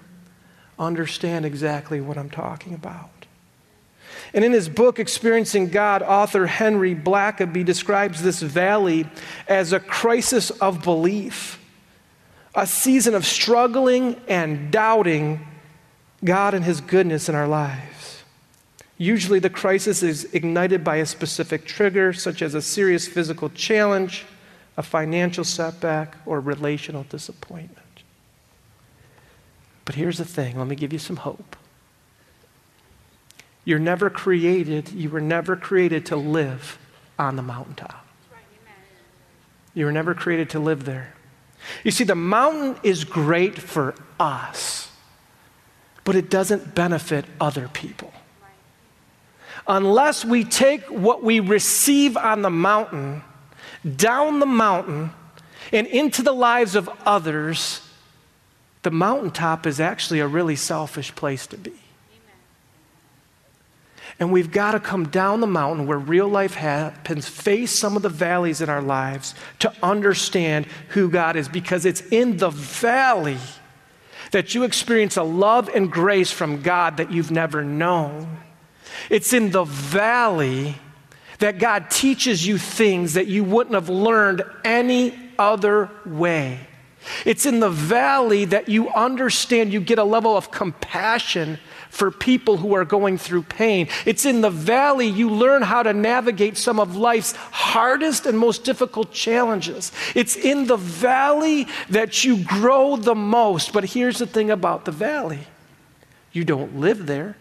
understand 0.79 1.45
exactly 1.45 2.01
what 2.01 2.17
I'm 2.17 2.31
talking 2.31 2.75
about. 2.75 3.11
And 4.33 4.45
in 4.45 4.53
his 4.53 4.69
book, 4.69 4.99
Experiencing 4.99 5.69
God, 5.69 6.03
author 6.03 6.47
Henry 6.47 6.95
Blackaby 6.95 7.65
describes 7.65 8.23
this 8.23 8.41
valley 8.41 9.09
as 9.49 9.73
a 9.73 9.81
crisis 9.81 10.51
of 10.51 10.83
belief, 10.83 11.59
a 12.55 12.67
season 12.67 13.15
of 13.15 13.27
struggling 13.27 14.21
and 14.29 14.71
doubting 14.71 15.47
God 16.25 16.55
and 16.55 16.65
his 16.65 16.81
goodness 16.81 17.29
in 17.29 17.35
our 17.35 17.49
lives. 17.49 17.98
Usually, 18.99 19.39
the 19.39 19.49
crisis 19.49 20.03
is 20.03 20.29
ignited 20.35 20.83
by 20.83 20.97
a 20.97 21.07
specific 21.07 21.65
trigger, 21.65 22.13
such 22.13 22.43
as 22.43 22.55
a 22.55 22.61
serious 22.61 23.07
physical 23.07 23.49
challenge, 23.51 24.27
a 24.77 24.83
financial 24.83 25.45
setback, 25.45 26.17
or 26.27 26.41
relational 26.41 27.05
disappointment. 27.05 27.87
But 29.85 29.95
here's 29.95 30.19
the 30.19 30.25
thing 30.25 30.59
let 30.59 30.67
me 30.67 30.77
give 30.77 30.93
you 30.93 30.99
some 30.99 31.17
hope. 31.17 31.57
You're 33.65 33.79
never 33.79 34.11
created, 34.11 34.91
you 34.91 35.11
were 35.11 35.21
never 35.21 35.55
created 35.55 36.05
to 36.07 36.17
live 36.17 36.79
on 37.19 37.37
the 37.37 37.43
mountaintop. 37.43 38.05
You 39.75 39.85
were 39.85 39.93
never 39.93 40.15
created 40.15 40.51
to 40.51 40.59
live 40.59 40.85
there. 40.85 41.15
You 41.85 41.91
see, 41.91 42.05
the 42.05 42.15
mountain 42.15 42.77
is 42.83 43.05
great 43.05 43.59
for 43.59 43.95
us, 44.19 44.91
but 46.03 46.17
it 46.17 46.31
doesn't 46.31 46.75
benefit 46.75 47.25
other 47.41 47.69
people. 47.69 48.13
Unless 49.69 50.25
we 50.25 50.45
take 50.45 50.83
what 50.87 51.23
we 51.23 51.41
receive 51.41 52.17
on 52.17 52.43
the 52.43 52.51
mountain 52.51 53.23
down 53.97 54.41
the 54.41 54.47
mountain 54.47 55.11
and 55.73 55.87
into 55.87 56.23
the 56.23 56.33
lives 56.33 56.75
of 56.75 56.89
others, 57.05 57.83
the 58.83 58.91
mountaintop 58.91 59.67
is 59.67 59.79
actually 59.79 60.21
a 60.21 60.27
really 60.27 60.57
selfish 60.57 61.15
place 61.15 61.47
to 61.49 61.59
be. 61.59 61.73
And 64.21 64.33
we've 64.33 64.51
got 64.51 64.73
to 64.73 64.81
come 64.81 65.09
down 65.09 65.41
the 65.41 65.47
mountain 65.47 65.87
where 65.87 65.99
real 65.99 66.27
life 66.27 66.55
happens, 66.55 67.29
face 67.29 67.71
some 67.71 67.95
of 67.95 68.03
the 68.03 68.09
valleys 68.09 68.61
in 68.61 68.69
our 68.69 68.83
lives 68.83 69.35
to 69.61 69.73
understand 69.81 70.67
who 70.89 71.09
God 71.09 71.37
is, 71.37 71.49
because 71.49 71.85
it's 71.85 72.01
in 72.01 72.39
the 72.39 72.51
valley 72.51 73.39
that 74.33 74.55
you 74.55 74.65
experience 74.65 75.17
a 75.17 75.23
love 75.23 75.69
and 75.69 75.93
grace 75.93 76.33
from 76.33 76.63
God 76.63 76.97
that 76.97 77.13
you've 77.13 77.31
never 77.31 77.63
known. 77.63 78.39
It's 79.11 79.33
in 79.33 79.51
the 79.51 79.65
valley 79.65 80.77
that 81.39 81.59
God 81.59 81.91
teaches 81.91 82.47
you 82.47 82.59
things 82.59 83.15
that 83.15 83.27
you 83.27 83.45
wouldn't 83.45 83.75
have 83.75 83.89
learned 83.89 84.43
any 84.65 85.15
other 85.39 85.91
way. 86.05 86.61
It's 87.25 87.47
in 87.47 87.61
the 87.61 87.71
valley 87.71 88.45
that 88.47 88.69
you 88.69 88.89
understand, 88.91 89.73
you 89.73 89.81
get 89.81 89.99
a 89.99 90.05
level 90.05 90.37
of 90.37 90.51
compassion 90.51 91.59
for 91.91 92.11
people 92.11 92.59
who 92.59 92.75
are 92.75 92.85
going 92.85 93.19
through 93.19 93.43
pain. 93.43 93.89
It's 94.05 94.27
in 94.27 94.41
the 94.41 94.51
valley 94.51 95.07
you 95.07 95.31
learn 95.31 95.63
how 95.63 95.83
to 95.83 95.93
navigate 95.93 96.57
some 96.57 96.79
of 96.79 96.97
life's 96.97 97.33
hardest 97.33 98.27
and 98.27 98.39
most 98.39 98.65
difficult 98.65 99.13
challenges. 99.13 99.91
It's 100.15 100.37
in 100.37 100.67
the 100.67 100.77
valley 100.77 101.67
that 101.89 102.25
you 102.25 102.45
grow 102.45 102.97
the 102.97 103.15
most. 103.15 103.73
But 103.73 103.85
here's 103.85 104.19
the 104.19 104.27
thing 104.27 104.51
about 104.51 104.85
the 104.85 104.93
valley 104.93 105.47
you 106.31 106.45
don't 106.45 106.79
live 106.79 107.07
there, 107.07 107.37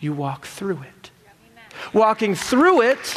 you 0.00 0.12
walk 0.12 0.46
through 0.46 0.82
it. 0.82 1.10
Walking 1.92 2.34
through 2.34 2.82
it 2.82 3.16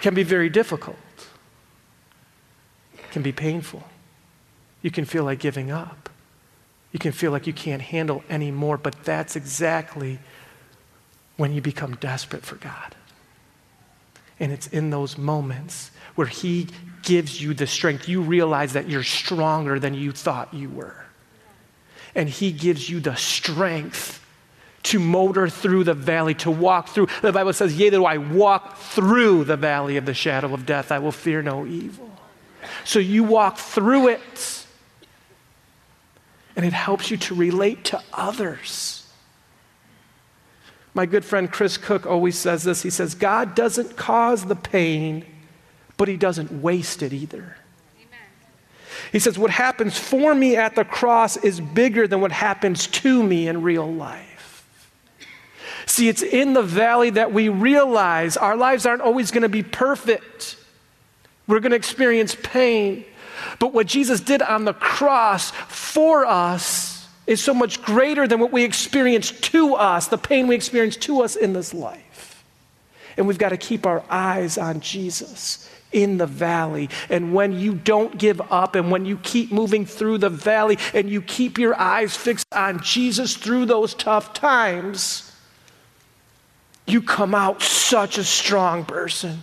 can 0.00 0.14
be 0.14 0.22
very 0.22 0.48
difficult, 0.48 0.96
can 3.10 3.22
be 3.22 3.32
painful. 3.32 3.84
You 4.82 4.90
can 4.90 5.04
feel 5.04 5.24
like 5.24 5.38
giving 5.38 5.70
up. 5.70 6.08
You 6.92 6.98
can 6.98 7.12
feel 7.12 7.30
like 7.30 7.46
you 7.46 7.52
can't 7.52 7.82
handle 7.82 8.24
anymore, 8.28 8.76
but 8.76 9.04
that's 9.04 9.36
exactly 9.36 10.18
when 11.36 11.52
you 11.52 11.60
become 11.60 11.94
desperate 11.96 12.44
for 12.44 12.56
God. 12.56 12.96
And 14.40 14.50
it's 14.50 14.66
in 14.68 14.90
those 14.90 15.18
moments 15.18 15.90
where 16.14 16.26
He 16.26 16.68
gives 17.02 17.40
you 17.40 17.54
the 17.54 17.66
strength. 17.66 18.08
You 18.08 18.22
realize 18.22 18.72
that 18.72 18.88
you're 18.88 19.02
stronger 19.02 19.78
than 19.78 19.94
you 19.94 20.12
thought 20.12 20.52
you 20.52 20.70
were. 20.70 21.04
And 22.14 22.28
He 22.28 22.52
gives 22.52 22.88
you 22.88 23.00
the 23.00 23.14
strength 23.16 24.24
to 24.82 24.98
motor 24.98 25.48
through 25.48 25.84
the 25.84 25.94
valley, 25.94 26.34
to 26.34 26.50
walk 26.50 26.88
through. 26.88 27.08
The 27.22 27.32
Bible 27.32 27.52
says, 27.52 27.76
Yea, 27.76 27.90
though 27.90 28.06
I 28.06 28.18
walk 28.18 28.76
through 28.78 29.44
the 29.44 29.56
valley 29.56 29.96
of 29.96 30.06
the 30.06 30.14
shadow 30.14 30.54
of 30.54 30.66
death, 30.66 30.90
I 30.90 30.98
will 30.98 31.12
fear 31.12 31.42
no 31.42 31.66
evil. 31.66 32.10
So 32.84 32.98
you 32.98 33.24
walk 33.24 33.58
through 33.58 34.08
it 34.08 34.66
and 36.56 36.64
it 36.64 36.72
helps 36.72 37.10
you 37.10 37.16
to 37.16 37.34
relate 37.34 37.84
to 37.86 38.02
others. 38.12 39.06
My 40.92 41.06
good 41.06 41.24
friend 41.24 41.50
Chris 41.50 41.76
Cook 41.76 42.06
always 42.06 42.36
says 42.36 42.64
this. 42.64 42.82
He 42.82 42.90
says, 42.90 43.14
God 43.14 43.54
doesn't 43.54 43.96
cause 43.96 44.44
the 44.44 44.56
pain, 44.56 45.24
but 45.96 46.08
He 46.08 46.16
doesn't 46.16 46.62
waste 46.62 47.02
it 47.02 47.12
either. 47.12 47.56
He 49.12 49.18
says, 49.18 49.38
What 49.38 49.50
happens 49.50 49.98
for 49.98 50.34
me 50.34 50.56
at 50.56 50.74
the 50.74 50.84
cross 50.84 51.36
is 51.36 51.60
bigger 51.60 52.06
than 52.06 52.20
what 52.20 52.32
happens 52.32 52.86
to 52.86 53.22
me 53.22 53.48
in 53.48 53.62
real 53.62 53.90
life. 53.92 54.64
See, 55.86 56.08
it's 56.08 56.22
in 56.22 56.52
the 56.52 56.62
valley 56.62 57.10
that 57.10 57.32
we 57.32 57.48
realize 57.48 58.36
our 58.36 58.56
lives 58.56 58.86
aren't 58.86 59.02
always 59.02 59.30
going 59.30 59.42
to 59.42 59.48
be 59.48 59.62
perfect. 59.62 60.56
We're 61.48 61.60
going 61.60 61.70
to 61.70 61.76
experience 61.76 62.36
pain. 62.40 63.04
But 63.58 63.72
what 63.72 63.86
Jesus 63.86 64.20
did 64.20 64.42
on 64.42 64.64
the 64.64 64.74
cross 64.74 65.50
for 65.50 66.24
us 66.24 67.08
is 67.26 67.42
so 67.42 67.54
much 67.54 67.82
greater 67.82 68.28
than 68.28 68.38
what 68.38 68.52
we 68.52 68.62
experience 68.64 69.32
to 69.32 69.74
us, 69.74 70.08
the 70.08 70.18
pain 70.18 70.46
we 70.46 70.54
experience 70.54 70.96
to 70.96 71.22
us 71.22 71.36
in 71.36 71.52
this 71.52 71.74
life. 71.74 72.44
And 73.16 73.26
we've 73.26 73.38
got 73.38 73.48
to 73.48 73.56
keep 73.56 73.86
our 73.86 74.04
eyes 74.08 74.58
on 74.58 74.80
Jesus 74.80 75.68
in 75.92 76.18
the 76.18 76.26
valley. 76.26 76.88
And 77.08 77.34
when 77.34 77.58
you 77.58 77.74
don't 77.74 78.18
give 78.18 78.40
up 78.50 78.74
and 78.74 78.90
when 78.90 79.04
you 79.04 79.18
keep 79.18 79.52
moving 79.52 79.86
through 79.86 80.18
the 80.18 80.30
valley 80.30 80.78
and 80.94 81.08
you 81.10 81.22
keep 81.22 81.58
your 81.58 81.78
eyes 81.78 82.16
fixed 82.16 82.46
on 82.52 82.82
Jesus 82.82 83.36
through 83.36 83.66
those 83.66 83.94
tough 83.94 84.32
times, 84.32 85.34
you 86.86 87.02
come 87.02 87.34
out 87.34 87.62
such 87.62 88.18
a 88.18 88.24
strong 88.24 88.84
person. 88.84 89.40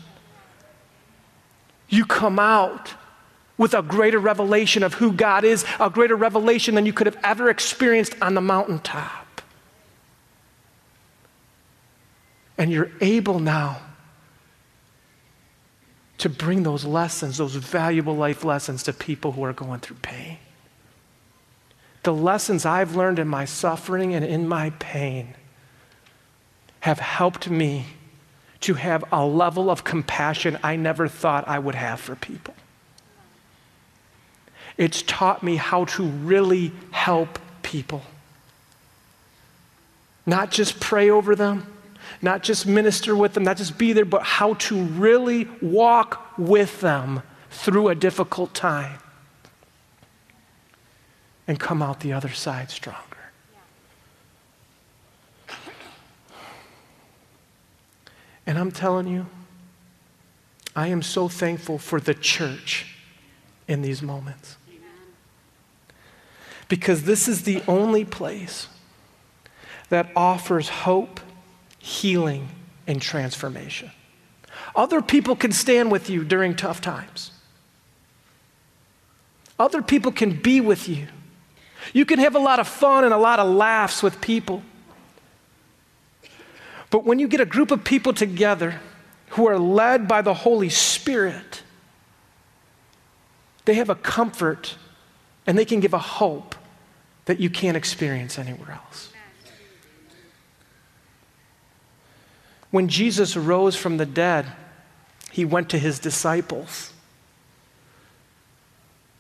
You 1.89 2.05
come 2.05 2.39
out 2.39 2.93
with 3.57 3.73
a 3.73 3.81
greater 3.81 4.19
revelation 4.19 4.83
of 4.83 4.93
who 4.95 5.11
God 5.11 5.43
is, 5.43 5.65
a 5.79 5.89
greater 5.89 6.15
revelation 6.15 6.75
than 6.75 6.85
you 6.85 6.93
could 6.93 7.07
have 7.07 7.17
ever 7.23 7.49
experienced 7.49 8.15
on 8.21 8.33
the 8.35 8.41
mountaintop. 8.41 9.41
And 12.57 12.71
you're 12.71 12.91
able 13.01 13.39
now 13.39 13.81
to 16.17 16.29
bring 16.29 16.63
those 16.63 16.83
lessons, 16.83 17.37
those 17.37 17.55
valuable 17.55 18.15
life 18.15 18.43
lessons, 18.43 18.83
to 18.83 18.93
people 18.93 19.33
who 19.33 19.43
are 19.43 19.53
going 19.53 19.79
through 19.79 19.97
pain. 20.01 20.37
The 22.03 22.13
lessons 22.13 22.65
I've 22.65 22.95
learned 22.95 23.19
in 23.19 23.27
my 23.27 23.45
suffering 23.45 24.13
and 24.13 24.23
in 24.25 24.47
my 24.47 24.71
pain 24.71 25.35
have 26.79 26.99
helped 26.99 27.49
me 27.49 27.85
to 28.61 28.75
have 28.75 29.03
a 29.11 29.25
level 29.25 29.69
of 29.69 29.83
compassion 29.83 30.57
I 30.63 30.75
never 30.75 31.07
thought 31.07 31.47
I 31.47 31.59
would 31.59 31.75
have 31.75 31.99
for 31.99 32.15
people. 32.15 32.55
It's 34.77 35.01
taught 35.01 35.43
me 35.43 35.55
how 35.57 35.85
to 35.85 36.03
really 36.03 36.71
help 36.91 37.39
people. 37.61 38.03
Not 40.25 40.51
just 40.51 40.79
pray 40.79 41.09
over 41.09 41.35
them, 41.35 41.65
not 42.21 42.43
just 42.43 42.65
minister 42.65 43.15
with 43.15 43.33
them, 43.33 43.43
not 43.43 43.57
just 43.57 43.77
be 43.77 43.93
there, 43.93 44.05
but 44.05 44.23
how 44.23 44.55
to 44.55 44.83
really 44.83 45.47
walk 45.61 46.37
with 46.37 46.81
them 46.81 47.21
through 47.49 47.89
a 47.89 47.95
difficult 47.95 48.53
time 48.53 48.99
and 51.47 51.59
come 51.59 51.81
out 51.81 51.99
the 52.01 52.13
other 52.13 52.29
side 52.29 52.69
stronger. 52.69 53.03
And 58.45 58.57
I'm 58.57 58.71
telling 58.71 59.07
you, 59.07 59.25
I 60.75 60.87
am 60.87 61.01
so 61.01 61.27
thankful 61.27 61.77
for 61.77 61.99
the 61.99 62.13
church 62.13 62.95
in 63.67 63.81
these 63.81 64.01
moments 64.01 64.57
because 66.67 67.03
this 67.03 67.27
is 67.27 67.43
the 67.43 67.61
only 67.67 68.05
place 68.05 68.67
that 69.89 70.09
offers 70.15 70.69
hope, 70.69 71.19
healing, 71.87 72.49
and 72.85 73.01
transformation. 73.01 73.89
Other 74.75 75.01
people 75.01 75.37
can 75.37 75.53
stand 75.53 75.89
with 75.89 76.09
you 76.09 76.25
during 76.25 76.53
tough 76.53 76.81
times. 76.81 77.31
Other 79.57 79.81
people 79.81 80.11
can 80.11 80.35
be 80.35 80.59
with 80.59 80.89
you. 80.89 81.07
You 81.93 82.05
can 82.05 82.19
have 82.19 82.35
a 82.35 82.39
lot 82.39 82.59
of 82.59 82.67
fun 82.67 83.05
and 83.05 83.13
a 83.13 83.17
lot 83.17 83.39
of 83.39 83.47
laughs 83.49 84.03
with 84.03 84.19
people. 84.19 84.63
But 86.89 87.05
when 87.05 87.19
you 87.19 87.27
get 87.29 87.39
a 87.39 87.45
group 87.45 87.71
of 87.71 87.85
people 87.85 88.13
together 88.13 88.81
who 89.29 89.47
are 89.47 89.57
led 89.57 90.09
by 90.09 90.21
the 90.21 90.33
Holy 90.33 90.69
Spirit, 90.69 91.63
they 93.63 93.75
have 93.75 93.89
a 93.89 93.95
comfort 93.95 94.75
and 95.45 95.57
they 95.57 95.65
can 95.65 95.79
give 95.79 95.93
a 95.93 95.99
hope 95.99 96.53
that 97.25 97.39
you 97.39 97.49
can't 97.49 97.77
experience 97.77 98.37
anywhere 98.37 98.71
else. 98.71 99.13
When 102.71 102.87
Jesus 102.87 103.37
rose 103.37 103.75
from 103.75 103.97
the 103.97 104.05
dead, 104.05 104.45
he 105.31 105.45
went 105.45 105.69
to 105.69 105.79
his 105.79 105.99
disciples. 105.99 106.93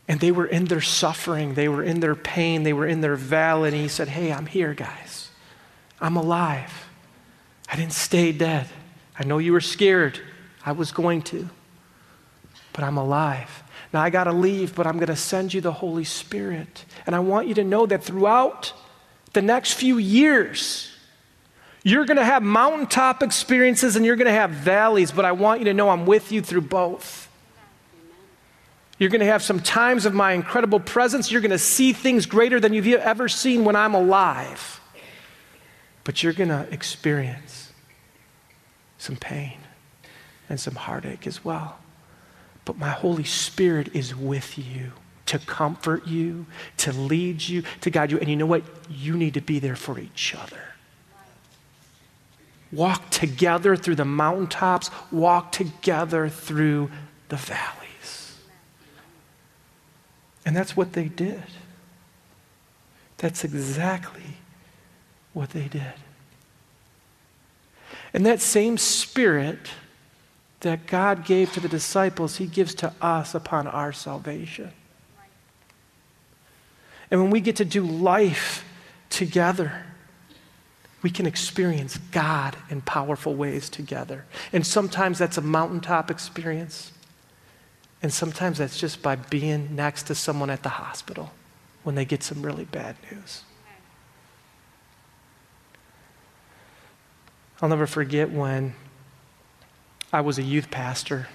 And 0.07 0.19
they 0.19 0.31
were 0.31 0.45
in 0.45 0.65
their 0.65 0.81
suffering, 0.81 1.53
they 1.53 1.67
were 1.67 1.83
in 1.83 1.99
their 1.99 2.15
pain, 2.15 2.63
they 2.63 2.73
were 2.73 2.87
in 2.87 3.01
their 3.01 3.15
valley. 3.15 3.69
And 3.69 3.77
he 3.77 3.87
said, 3.87 4.07
Hey, 4.07 4.31
I'm 4.31 4.45
here, 4.45 4.73
guys. 4.73 5.29
I'm 5.99 6.15
alive. 6.15 6.87
I 7.69 7.75
didn't 7.75 7.93
stay 7.93 8.31
dead. 8.31 8.67
I 9.19 9.25
know 9.25 9.39
you 9.39 9.51
were 9.51 9.61
scared. 9.61 10.19
I 10.65 10.71
was 10.71 10.91
going 10.91 11.23
to. 11.23 11.49
But 12.73 12.83
I'm 12.83 12.97
alive. 12.97 13.63
Now 13.91 14.01
I 14.01 14.09
got 14.09 14.25
to 14.25 14.33
leave, 14.33 14.75
but 14.75 14.85
I'm 14.85 14.95
going 14.95 15.07
to 15.07 15.15
send 15.15 15.53
you 15.53 15.61
the 15.61 15.71
Holy 15.71 16.03
Spirit. 16.03 16.85
And 17.05 17.15
I 17.15 17.19
want 17.19 17.47
you 17.47 17.55
to 17.55 17.63
know 17.63 17.85
that 17.85 18.03
throughout 18.03 18.73
the 19.33 19.41
next 19.41 19.73
few 19.73 19.97
years, 19.97 20.91
you're 21.89 22.05
going 22.05 22.17
to 22.17 22.25
have 22.25 22.43
mountaintop 22.43 23.23
experiences 23.23 23.95
and 23.95 24.05
you're 24.05 24.15
going 24.15 24.27
to 24.27 24.31
have 24.31 24.51
valleys, 24.51 25.11
but 25.11 25.25
I 25.25 25.31
want 25.31 25.59
you 25.59 25.65
to 25.65 25.73
know 25.73 25.89
I'm 25.89 26.05
with 26.05 26.31
you 26.31 26.41
through 26.41 26.61
both. 26.61 27.29
You're 28.97 29.09
going 29.09 29.21
to 29.21 29.27
have 29.27 29.43
some 29.43 29.59
times 29.59 30.05
of 30.05 30.13
my 30.13 30.31
incredible 30.31 30.79
presence. 30.79 31.31
You're 31.31 31.41
going 31.41 31.51
to 31.51 31.59
see 31.59 31.93
things 31.93 32.25
greater 32.25 32.59
than 32.59 32.73
you've 32.73 32.87
ever 32.87 33.29
seen 33.29 33.63
when 33.63 33.75
I'm 33.75 33.93
alive. 33.93 34.81
But 36.03 36.23
you're 36.23 36.33
going 36.33 36.49
to 36.49 36.67
experience 36.71 37.71
some 38.97 39.15
pain 39.15 39.59
and 40.49 40.59
some 40.59 40.75
heartache 40.75 41.27
as 41.27 41.45
well 41.45 41.77
but 42.67 42.77
my 42.77 42.89
Holy 42.89 43.23
Spirit 43.23 43.95
is 43.95 44.13
with 44.13 44.57
you 44.57 44.91
to 45.27 45.39
comfort 45.39 46.05
you, 46.05 46.45
to 46.75 46.91
lead 46.91 47.41
you, 47.41 47.63
to 47.79 47.89
guide 47.89 48.11
you. 48.11 48.19
And 48.19 48.29
you 48.29 48.35
know 48.35 48.45
what? 48.45 48.63
You 48.89 49.15
need 49.15 49.35
to 49.35 49.41
be 49.41 49.59
there 49.59 49.77
for 49.77 49.97
each 49.97 50.35
other. 50.35 50.59
Walk 52.71 53.09
together 53.09 53.75
through 53.75 53.95
the 53.95 54.05
mountaintops, 54.05 54.91
walk 55.11 55.51
together 55.51 56.27
through 56.29 56.91
the 57.29 57.37
valleys. 57.37 58.37
And 60.45 60.55
that's 60.55 60.75
what 60.75 60.93
they 60.93 61.05
did. 61.05 61.43
That's 63.17 63.43
exactly 63.43 64.37
what 65.33 65.49
they 65.51 65.67
did. 65.67 65.93
And 68.13 68.25
that 68.25 68.41
same 68.41 68.77
spirit 68.77 69.59
that 70.61 70.87
God 70.87 71.25
gave 71.25 71.51
to 71.53 71.59
the 71.59 71.67
disciples, 71.67 72.37
He 72.37 72.47
gives 72.47 72.73
to 72.75 72.93
us 73.01 73.35
upon 73.35 73.67
our 73.67 73.91
salvation. 73.91 74.71
And 77.09 77.21
when 77.21 77.29
we 77.29 77.41
get 77.41 77.55
to 77.57 77.65
do 77.65 77.85
life 77.85 78.65
together, 79.09 79.83
we 81.07 81.11
can 81.11 81.25
experience 81.25 81.97
God 82.11 82.57
in 82.69 82.81
powerful 82.81 83.33
ways 83.33 83.69
together. 83.69 84.25
And 84.51 84.67
sometimes 84.67 85.17
that's 85.17 85.37
a 85.37 85.41
mountaintop 85.41 86.11
experience. 86.11 86.91
And 88.03 88.11
sometimes 88.11 88.57
that's 88.57 88.77
just 88.77 89.01
by 89.01 89.15
being 89.15 89.73
next 89.73 90.03
to 90.07 90.15
someone 90.15 90.49
at 90.49 90.63
the 90.63 90.69
hospital 90.83 91.31
when 91.83 91.95
they 91.95 92.03
get 92.03 92.23
some 92.23 92.41
really 92.41 92.65
bad 92.65 92.97
news. 93.09 93.43
I'll 97.61 97.69
never 97.69 97.87
forget 97.87 98.29
when 98.29 98.73
I 100.11 100.19
was 100.19 100.37
a 100.37 100.43
youth 100.43 100.69
pastor. 100.69 101.29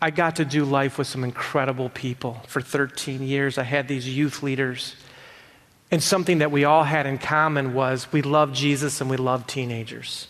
I 0.00 0.08
got 0.08 0.36
to 0.36 0.46
do 0.46 0.64
life 0.64 0.96
with 0.96 1.08
some 1.08 1.24
incredible 1.24 1.90
people 1.90 2.40
for 2.46 2.62
13 2.62 3.22
years. 3.22 3.58
I 3.58 3.64
had 3.64 3.86
these 3.86 4.08
youth 4.08 4.42
leaders. 4.42 4.96
And 5.92 6.02
something 6.02 6.38
that 6.38 6.50
we 6.50 6.64
all 6.64 6.84
had 6.84 7.06
in 7.06 7.18
common 7.18 7.74
was 7.74 8.10
we 8.12 8.22
loved 8.22 8.56
Jesus 8.56 9.00
and 9.02 9.10
we 9.10 9.18
loved 9.18 9.48
teenagers. 9.48 10.26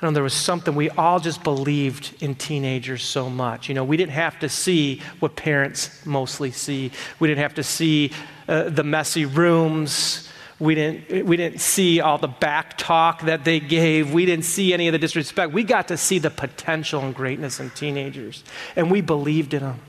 I 0.00 0.06
know 0.06 0.12
there 0.12 0.22
was 0.22 0.34
something 0.34 0.76
we 0.76 0.90
all 0.90 1.18
just 1.18 1.42
believed 1.42 2.14
in 2.20 2.36
teenagers 2.36 3.02
so 3.02 3.28
much. 3.28 3.68
You 3.68 3.74
know, 3.74 3.82
we 3.82 3.96
didn't 3.96 4.12
have 4.12 4.38
to 4.40 4.48
see 4.48 5.02
what 5.18 5.34
parents 5.34 6.04
mostly 6.06 6.52
see. 6.52 6.92
We 7.18 7.26
didn't 7.26 7.40
have 7.40 7.54
to 7.54 7.64
see 7.64 8.12
uh, 8.46 8.68
the 8.68 8.84
messy 8.84 9.24
rooms. 9.24 10.28
We 10.60 10.74
didn't, 10.74 11.24
we 11.24 11.36
didn't 11.36 11.60
see 11.60 12.00
all 12.00 12.18
the 12.18 12.28
back 12.28 12.76
talk 12.76 13.22
that 13.22 13.44
they 13.44 13.60
gave. 13.60 14.12
We 14.12 14.26
didn't 14.26 14.44
see 14.44 14.74
any 14.74 14.86
of 14.86 14.92
the 14.92 14.98
disrespect. 14.98 15.52
We 15.52 15.64
got 15.64 15.88
to 15.88 15.96
see 15.96 16.18
the 16.18 16.30
potential 16.30 17.00
and 17.00 17.14
greatness 17.14 17.58
in 17.58 17.70
teenagers, 17.70 18.44
and 18.76 18.90
we 18.90 19.00
believed 19.00 19.54
in 19.54 19.62
them. 19.62 19.80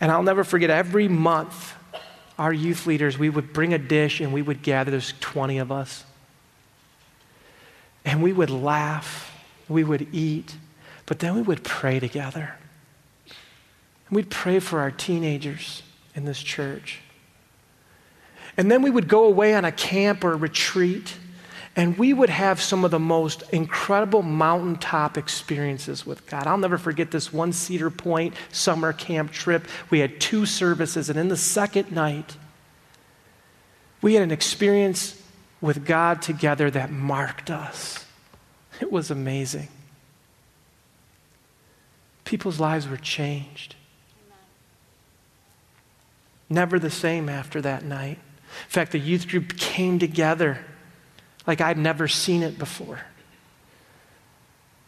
And 0.00 0.12
I'll 0.12 0.22
never 0.22 0.44
forget 0.44 0.70
every 0.70 1.08
month, 1.08 1.74
our 2.38 2.52
youth 2.52 2.86
leaders, 2.86 3.18
we 3.18 3.30
would 3.30 3.52
bring 3.52 3.72
a 3.72 3.78
dish 3.78 4.20
and 4.20 4.32
we 4.32 4.42
would 4.42 4.62
gather, 4.62 4.90
there's 4.90 5.14
20 5.20 5.58
of 5.58 5.70
us 5.70 6.04
and 8.04 8.22
we 8.22 8.32
would 8.32 8.50
laugh, 8.50 9.32
we 9.68 9.82
would 9.82 10.08
eat, 10.12 10.56
but 11.06 11.18
then 11.18 11.34
we 11.34 11.42
would 11.42 11.64
pray 11.64 11.98
together. 11.98 12.54
And 13.26 14.16
we'd 14.16 14.30
pray 14.30 14.58
for 14.60 14.80
our 14.80 14.90
teenagers 14.90 15.82
in 16.14 16.24
this 16.24 16.42
church. 16.42 17.00
And 18.56 18.70
then 18.70 18.82
we 18.82 18.90
would 18.90 19.08
go 19.08 19.24
away 19.24 19.54
on 19.54 19.64
a 19.64 19.72
camp 19.72 20.22
or 20.22 20.32
a 20.32 20.36
retreat, 20.36 21.16
and 21.76 21.98
we 21.98 22.12
would 22.12 22.30
have 22.30 22.60
some 22.60 22.84
of 22.84 22.92
the 22.92 23.00
most 23.00 23.42
incredible 23.50 24.22
mountaintop 24.22 25.18
experiences 25.18 26.06
with 26.06 26.24
God. 26.26 26.46
I'll 26.46 26.58
never 26.58 26.78
forget 26.78 27.10
this 27.10 27.32
one 27.32 27.52
Cedar 27.52 27.90
Point 27.90 28.34
summer 28.52 28.92
camp 28.92 29.32
trip. 29.32 29.66
We 29.90 29.98
had 29.98 30.20
two 30.20 30.46
services, 30.46 31.10
and 31.10 31.18
in 31.18 31.28
the 31.28 31.36
second 31.36 31.90
night, 31.90 32.36
we 34.02 34.14
had 34.14 34.22
an 34.22 34.30
experience 34.30 35.20
with 35.60 35.84
God 35.84 36.22
together 36.22 36.70
that 36.70 36.92
marked 36.92 37.50
us. 37.50 38.04
It 38.80 38.92
was 38.92 39.10
amazing. 39.10 39.68
People's 42.24 42.60
lives 42.60 42.86
were 42.86 42.96
changed. 42.96 43.74
Never 46.48 46.78
the 46.78 46.90
same 46.90 47.28
after 47.28 47.60
that 47.62 47.84
night. 47.84 48.18
In 48.18 48.68
fact, 48.68 48.92
the 48.92 48.98
youth 48.98 49.28
group 49.28 49.56
came 49.56 49.98
together 49.98 50.64
like 51.46 51.60
I'd 51.60 51.78
never 51.78 52.08
seen 52.08 52.42
it 52.42 52.58
before. 52.58 53.00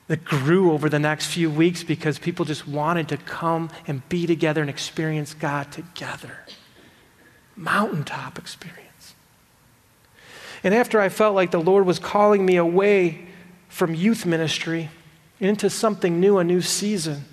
That 0.09 0.25
grew 0.25 0.73
over 0.73 0.89
the 0.89 1.01
next 1.01 1.27
few 1.27 1.51
weeks 1.51 1.83
because 1.83 2.19
people 2.19 2.45
just 2.45 2.69
wanted 2.69 3.09
to 3.09 3.17
come 3.17 3.71
and 3.89 4.09
be 4.09 4.27
together 4.27 4.61
and 4.61 4.71
experience 4.71 5.35
God 5.35 5.73
together. 5.73 6.39
Mountaintop 7.57 8.39
experience. 8.39 9.15
And 10.63 10.75
after 10.75 11.01
I 11.01 11.09
felt 11.09 11.35
like 11.35 11.51
the 11.51 11.61
Lord 11.61 11.87
was 11.87 11.99
calling 11.99 12.47
me 12.47 12.57
away 12.57 13.27
from 13.69 13.95
youth 13.95 14.25
ministry 14.25 14.91
into 15.41 15.69
something 15.69 16.21
new, 16.21 16.39
a 16.39 16.45
new 16.45 16.61
season, 16.61 17.25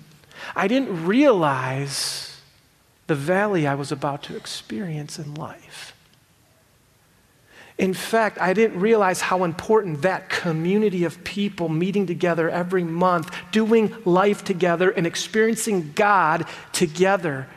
I 0.56 0.68
didn't 0.68 1.06
realize 1.06 2.40
the 3.06 3.14
valley 3.14 3.66
I 3.66 3.74
was 3.74 3.92
about 3.92 4.22
to 4.24 4.36
experience 4.36 5.18
in 5.18 5.34
life. 5.34 5.93
In 7.76 7.92
fact, 7.92 8.38
I 8.40 8.52
didn't 8.52 8.78
realize 8.78 9.20
how 9.20 9.42
important 9.42 10.02
that 10.02 10.28
community 10.28 11.04
of 11.04 11.24
people 11.24 11.68
meeting 11.68 12.06
together 12.06 12.48
every 12.48 12.84
month, 12.84 13.34
doing 13.50 13.94
life 14.04 14.44
together, 14.44 14.90
and 14.90 15.06
experiencing 15.06 15.92
God 15.94 16.46
together, 16.72 17.48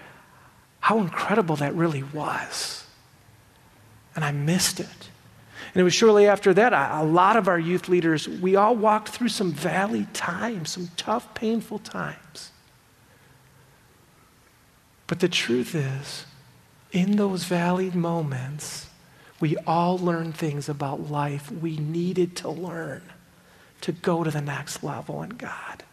how 0.79 0.99
incredible 0.99 1.57
that 1.57 1.75
really 1.75 2.01
was. 2.01 2.85
And 4.15 4.25
I 4.25 4.31
missed 4.31 4.79
it. 4.79 4.87
And 4.87 5.81
it 5.81 5.83
was 5.83 5.93
shortly 5.93 6.25
after 6.27 6.51
that, 6.55 6.73
a 6.73 7.03
lot 7.03 7.37
of 7.37 7.47
our 7.47 7.59
youth 7.59 7.87
leaders, 7.87 8.27
we 8.27 8.55
all 8.55 8.75
walked 8.75 9.09
through 9.09 9.29
some 9.29 9.51
valley 9.51 10.07
times, 10.13 10.71
some 10.71 10.89
tough, 10.97 11.35
painful 11.35 11.77
times. 11.79 12.51
But 15.05 15.19
the 15.19 15.29
truth 15.29 15.75
is, 15.75 16.25
in 16.91 17.17
those 17.17 17.43
valley 17.43 17.91
moments, 17.91 18.86
we 19.39 19.57
all 19.67 19.97
learned 19.97 20.35
things 20.35 20.67
about 20.67 21.09
life 21.09 21.51
we 21.51 21.77
needed 21.77 22.35
to 22.37 22.49
learn 22.49 23.01
to 23.81 23.91
go 23.91 24.23
to 24.23 24.31
the 24.31 24.41
next 24.41 24.83
level 24.83 25.21
in 25.21 25.29
God, 25.31 25.83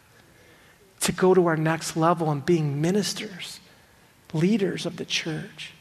to 1.01 1.11
go 1.11 1.33
to 1.33 1.45
our 1.45 1.57
next 1.57 1.95
level 1.95 2.31
in 2.31 2.39
being 2.39 2.81
ministers, 2.81 3.59
leaders 4.33 4.85
of 4.85 4.97
the 4.97 5.05
church. 5.05 5.71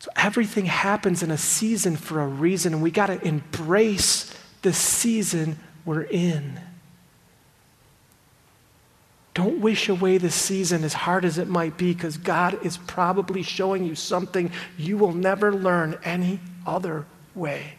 So 0.00 0.10
everything 0.16 0.66
happens 0.66 1.22
in 1.22 1.30
a 1.30 1.38
season 1.38 1.96
for 1.96 2.20
a 2.20 2.26
reason, 2.26 2.74
and 2.74 2.82
we 2.82 2.90
got 2.90 3.06
to 3.06 3.24
embrace 3.24 4.34
the 4.62 4.72
season 4.72 5.58
we're 5.84 6.02
in. 6.02 6.60
Don't 9.34 9.60
wish 9.60 9.88
away 9.88 10.18
the 10.18 10.30
season 10.30 10.84
as 10.84 10.92
hard 10.92 11.24
as 11.24 11.38
it 11.38 11.48
might 11.48 11.78
be, 11.78 11.94
because 11.94 12.18
God 12.18 12.64
is 12.64 12.76
probably 12.76 13.42
showing 13.42 13.84
you 13.84 13.94
something 13.94 14.50
you 14.76 14.98
will 14.98 15.12
never 15.12 15.54
learn 15.54 15.98
any 16.04 16.40
other 16.66 17.06
way. 17.34 17.74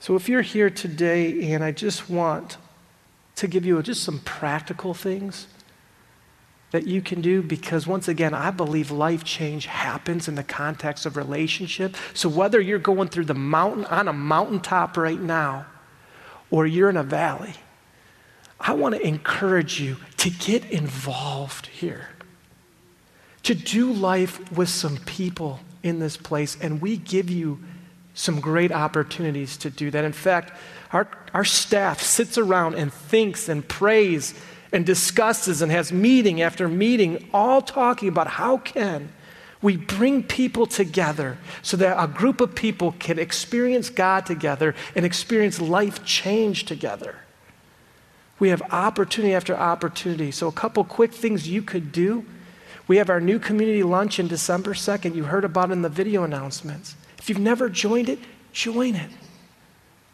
So, 0.00 0.16
if 0.16 0.28
you're 0.28 0.42
here 0.42 0.68
today, 0.68 1.52
and 1.52 1.62
I 1.62 1.70
just 1.70 2.10
want 2.10 2.56
to 3.36 3.46
give 3.46 3.64
you 3.64 3.80
just 3.82 4.02
some 4.02 4.18
practical 4.20 4.94
things 4.94 5.46
that 6.72 6.88
you 6.88 7.00
can 7.00 7.20
do 7.20 7.40
because, 7.40 7.86
once 7.86 8.08
again, 8.08 8.34
I 8.34 8.50
believe 8.50 8.90
life 8.90 9.22
change 9.22 9.66
happens 9.66 10.26
in 10.26 10.34
the 10.34 10.42
context 10.42 11.06
of 11.06 11.16
relationship. 11.16 11.96
So, 12.14 12.28
whether 12.28 12.60
you're 12.60 12.80
going 12.80 13.08
through 13.08 13.26
the 13.26 13.34
mountain, 13.34 13.84
on 13.84 14.08
a 14.08 14.12
mountaintop 14.12 14.96
right 14.96 15.20
now, 15.20 15.66
or 16.52 16.66
you're 16.66 16.90
in 16.90 16.96
a 16.96 17.02
valley, 17.02 17.54
I 18.60 18.74
want 18.74 18.94
to 18.94 19.04
encourage 19.04 19.80
you 19.80 19.96
to 20.18 20.30
get 20.30 20.64
involved 20.70 21.66
here, 21.66 22.10
to 23.42 23.54
do 23.56 23.92
life 23.92 24.52
with 24.52 24.68
some 24.68 24.98
people 24.98 25.58
in 25.82 25.98
this 25.98 26.16
place, 26.16 26.56
and 26.60 26.80
we 26.80 26.98
give 26.98 27.28
you 27.28 27.58
some 28.14 28.38
great 28.38 28.70
opportunities 28.70 29.56
to 29.56 29.70
do 29.70 29.90
that. 29.90 30.04
In 30.04 30.12
fact, 30.12 30.52
our, 30.92 31.08
our 31.32 31.44
staff 31.44 32.02
sits 32.02 32.36
around 32.36 32.74
and 32.74 32.92
thinks 32.92 33.48
and 33.48 33.66
prays 33.66 34.34
and 34.72 34.84
discusses 34.84 35.62
and 35.62 35.72
has 35.72 35.90
meeting 35.90 36.42
after 36.42 36.68
meeting, 36.68 37.28
all 37.32 37.62
talking 37.62 38.08
about 38.08 38.26
how 38.26 38.58
can 38.58 39.10
we 39.62 39.76
bring 39.76 40.24
people 40.24 40.66
together 40.66 41.38
so 41.62 41.76
that 41.76 42.02
a 42.02 42.08
group 42.08 42.40
of 42.40 42.54
people 42.54 42.92
can 42.98 43.18
experience 43.18 43.88
God 43.88 44.26
together 44.26 44.74
and 44.96 45.06
experience 45.06 45.60
life 45.60 46.04
change 46.04 46.64
together. 46.64 47.16
We 48.40 48.48
have 48.48 48.60
opportunity 48.72 49.34
after 49.34 49.54
opportunity. 49.54 50.32
So, 50.32 50.48
a 50.48 50.52
couple 50.52 50.82
quick 50.82 51.14
things 51.14 51.48
you 51.48 51.62
could 51.62 51.92
do. 51.92 52.26
We 52.88 52.96
have 52.96 53.08
our 53.08 53.20
new 53.20 53.38
community 53.38 53.84
lunch 53.84 54.18
in 54.18 54.26
December 54.26 54.74
2nd. 54.74 55.14
You 55.14 55.24
heard 55.24 55.44
about 55.44 55.70
in 55.70 55.82
the 55.82 55.88
video 55.88 56.24
announcements. 56.24 56.96
If 57.18 57.28
you've 57.28 57.38
never 57.38 57.68
joined 57.68 58.08
it, 58.08 58.18
join 58.52 58.96
it. 58.96 59.10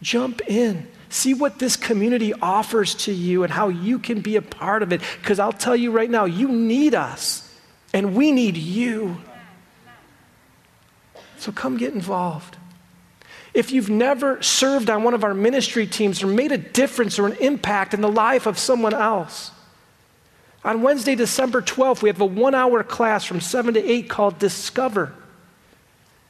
Jump 0.03 0.43
in. 0.47 0.87
See 1.09 1.33
what 1.33 1.59
this 1.59 1.75
community 1.75 2.35
offers 2.35 2.95
to 2.97 3.13
you 3.13 3.45
and 3.45 3.53
how 3.53 3.69
you 3.69 3.99
can 3.99 4.21
be 4.21 4.37
a 4.37 4.43
part 4.43 4.83
of 4.83 4.93
it. 4.93 5.01
Because 5.23 5.39
I'll 5.39 5.51
tell 5.51 5.75
you 5.75 5.91
right 5.91 6.11
now, 6.11 6.27
you 6.27 6.49
need 6.49 6.95
us, 6.95 7.51
and 7.95 8.15
we 8.15 8.31
need 8.31 8.59
you. 8.59 9.17
So 11.39 11.53
come 11.53 11.77
get 11.77 11.95
involved. 11.95 12.57
If 13.55 13.73
you've 13.73 13.91
never 13.91 14.43
served 14.43 14.91
on 14.91 15.03
one 15.03 15.15
of 15.15 15.25
our 15.25 15.35
ministry 15.35 15.87
teams 15.87 16.23
or 16.23 16.27
made 16.27 16.53
a 16.53 16.59
difference 16.59 17.19
or 17.19 17.27
an 17.27 17.37
impact 17.37 17.95
in 17.95 18.01
the 18.01 18.11
life 18.11 18.47
of 18.47 18.59
someone 18.59 18.95
else, 18.95 19.53
on 20.65 20.83
Wednesday, 20.83 21.15
December 21.15 21.63
12th, 21.63 22.03
we 22.03 22.09
have 22.09 22.21
a 22.21 22.27
one 22.27 22.55
hour 22.55 22.83
class 22.83 23.25
from 23.25 23.41
7 23.41 23.75
to 23.75 23.85
8 23.85 24.09
called 24.09 24.39
Discover. 24.39 25.13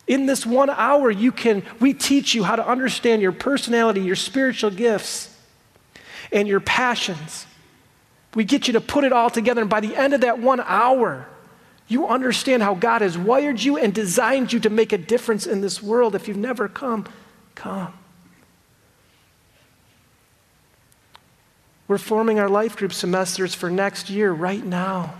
In 0.06 0.26
this 0.26 0.46
one 0.46 0.70
hour, 0.70 1.10
you 1.10 1.32
can, 1.32 1.62
we 1.80 1.92
teach 1.92 2.34
you 2.34 2.44
how 2.44 2.56
to 2.56 2.66
understand 2.66 3.20
your 3.20 3.32
personality, 3.32 4.00
your 4.00 4.16
spiritual 4.16 4.70
gifts, 4.70 5.34
and 6.30 6.46
your 6.46 6.60
passions. 6.60 7.46
We 8.34 8.44
get 8.44 8.68
you 8.68 8.74
to 8.74 8.80
put 8.80 9.04
it 9.04 9.12
all 9.12 9.30
together, 9.30 9.62
and 9.62 9.70
by 9.70 9.80
the 9.80 9.96
end 9.96 10.14
of 10.14 10.20
that 10.20 10.38
one 10.38 10.60
hour, 10.60 11.26
you 11.88 12.06
understand 12.06 12.62
how 12.62 12.74
God 12.74 13.00
has 13.00 13.16
wired 13.16 13.62
you 13.62 13.78
and 13.78 13.94
designed 13.94 14.52
you 14.52 14.60
to 14.60 14.70
make 14.70 14.92
a 14.92 14.98
difference 14.98 15.46
in 15.46 15.62
this 15.62 15.82
world. 15.82 16.14
If 16.14 16.28
you've 16.28 16.36
never 16.36 16.68
come, 16.68 17.06
come. 17.54 17.94
We're 21.88 21.96
forming 21.96 22.38
our 22.38 22.50
life 22.50 22.76
group 22.76 22.92
semesters 22.92 23.54
for 23.54 23.70
next 23.70 24.10
year 24.10 24.30
right 24.30 24.64
now. 24.64 25.14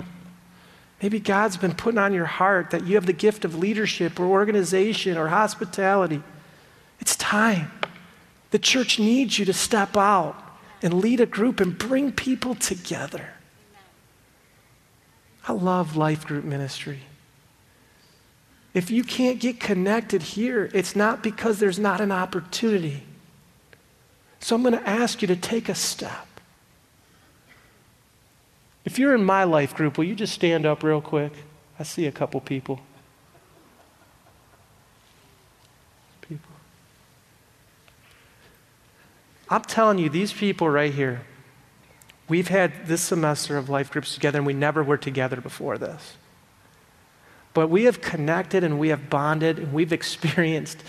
Maybe 1.02 1.18
God's 1.18 1.56
been 1.56 1.74
putting 1.74 1.98
on 1.98 2.12
your 2.12 2.26
heart 2.26 2.70
that 2.70 2.86
you 2.86 2.96
have 2.96 3.06
the 3.06 3.14
gift 3.14 3.46
of 3.46 3.56
leadership 3.56 4.20
or 4.20 4.26
organization 4.26 5.16
or 5.16 5.28
hospitality. 5.28 6.22
It's 7.00 7.16
time. 7.16 7.70
The 8.50 8.58
church 8.58 8.98
needs 8.98 9.38
you 9.38 9.46
to 9.46 9.52
step 9.54 9.96
out 9.96 10.36
and 10.82 10.94
lead 10.94 11.20
a 11.20 11.26
group 11.26 11.60
and 11.60 11.78
bring 11.78 12.12
people 12.12 12.54
together. 12.54 13.30
I 15.48 15.52
love 15.52 15.96
life 15.96 16.26
group 16.26 16.44
ministry. 16.44 17.00
If 18.74 18.90
you 18.90 19.02
can't 19.02 19.40
get 19.40 19.58
connected 19.58 20.22
here, 20.22 20.70
it's 20.74 20.94
not 20.94 21.22
because 21.22 21.58
there's 21.58 21.78
not 21.78 22.02
an 22.02 22.12
opportunity. 22.12 23.02
So 24.40 24.54
I'm 24.54 24.62
going 24.62 24.74
to 24.74 24.88
ask 24.88 25.22
you 25.22 25.28
to 25.28 25.36
take 25.36 25.70
a 25.70 25.74
step. 25.74 26.26
If 28.84 28.98
you're 28.98 29.14
in 29.14 29.24
my 29.24 29.44
life 29.44 29.74
group, 29.74 29.96
will 29.96 30.04
you 30.04 30.14
just 30.14 30.34
stand 30.34 30.66
up 30.66 30.82
real 30.82 31.00
quick? 31.00 31.32
I 31.78 31.82
see 31.82 32.06
a 32.06 32.12
couple 32.12 32.40
people. 32.40 32.80
People. 36.20 36.52
I'm 39.48 39.62
telling 39.62 39.98
you, 39.98 40.10
these 40.10 40.32
people 40.32 40.68
right 40.68 40.92
here, 40.92 41.22
We've 42.28 42.48
had 42.48 42.86
this 42.86 43.00
semester 43.00 43.56
of 43.56 43.68
life 43.68 43.90
groups 43.90 44.14
together, 44.14 44.38
and 44.38 44.46
we 44.46 44.52
never 44.52 44.82
were 44.82 44.98
together 44.98 45.40
before 45.40 45.78
this. 45.78 46.16
But 47.54 47.70
we 47.70 47.84
have 47.84 48.00
connected 48.00 48.62
and 48.62 48.78
we 48.78 48.90
have 48.90 49.10
bonded 49.10 49.58
and 49.58 49.72
we've 49.72 49.92
experienced 49.92 50.82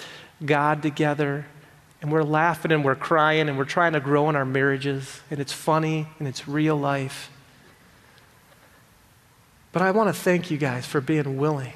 God 0.45 0.83
together. 0.83 1.47
And 1.99 2.11
we're 2.11 2.23
laughing 2.23 2.71
and 2.71 2.85
we're 2.85 2.93
crying 2.93 3.49
and 3.49 3.57
we're 3.57 3.65
trying 3.65 3.93
to 3.93 3.99
grow 3.99 4.29
in 4.29 4.35
our 4.35 4.45
marriages. 4.45 5.21
And 5.31 5.39
it's 5.39 5.51
funny 5.51 6.07
and 6.19 6.27
it's 6.27 6.47
real 6.47 6.75
life. 6.75 7.31
But 9.71 9.81
I 9.81 9.89
want 9.89 10.13
to 10.13 10.21
thank 10.21 10.51
you 10.51 10.57
guys 10.57 10.85
for 10.85 11.01
being 11.01 11.37
willing 11.37 11.73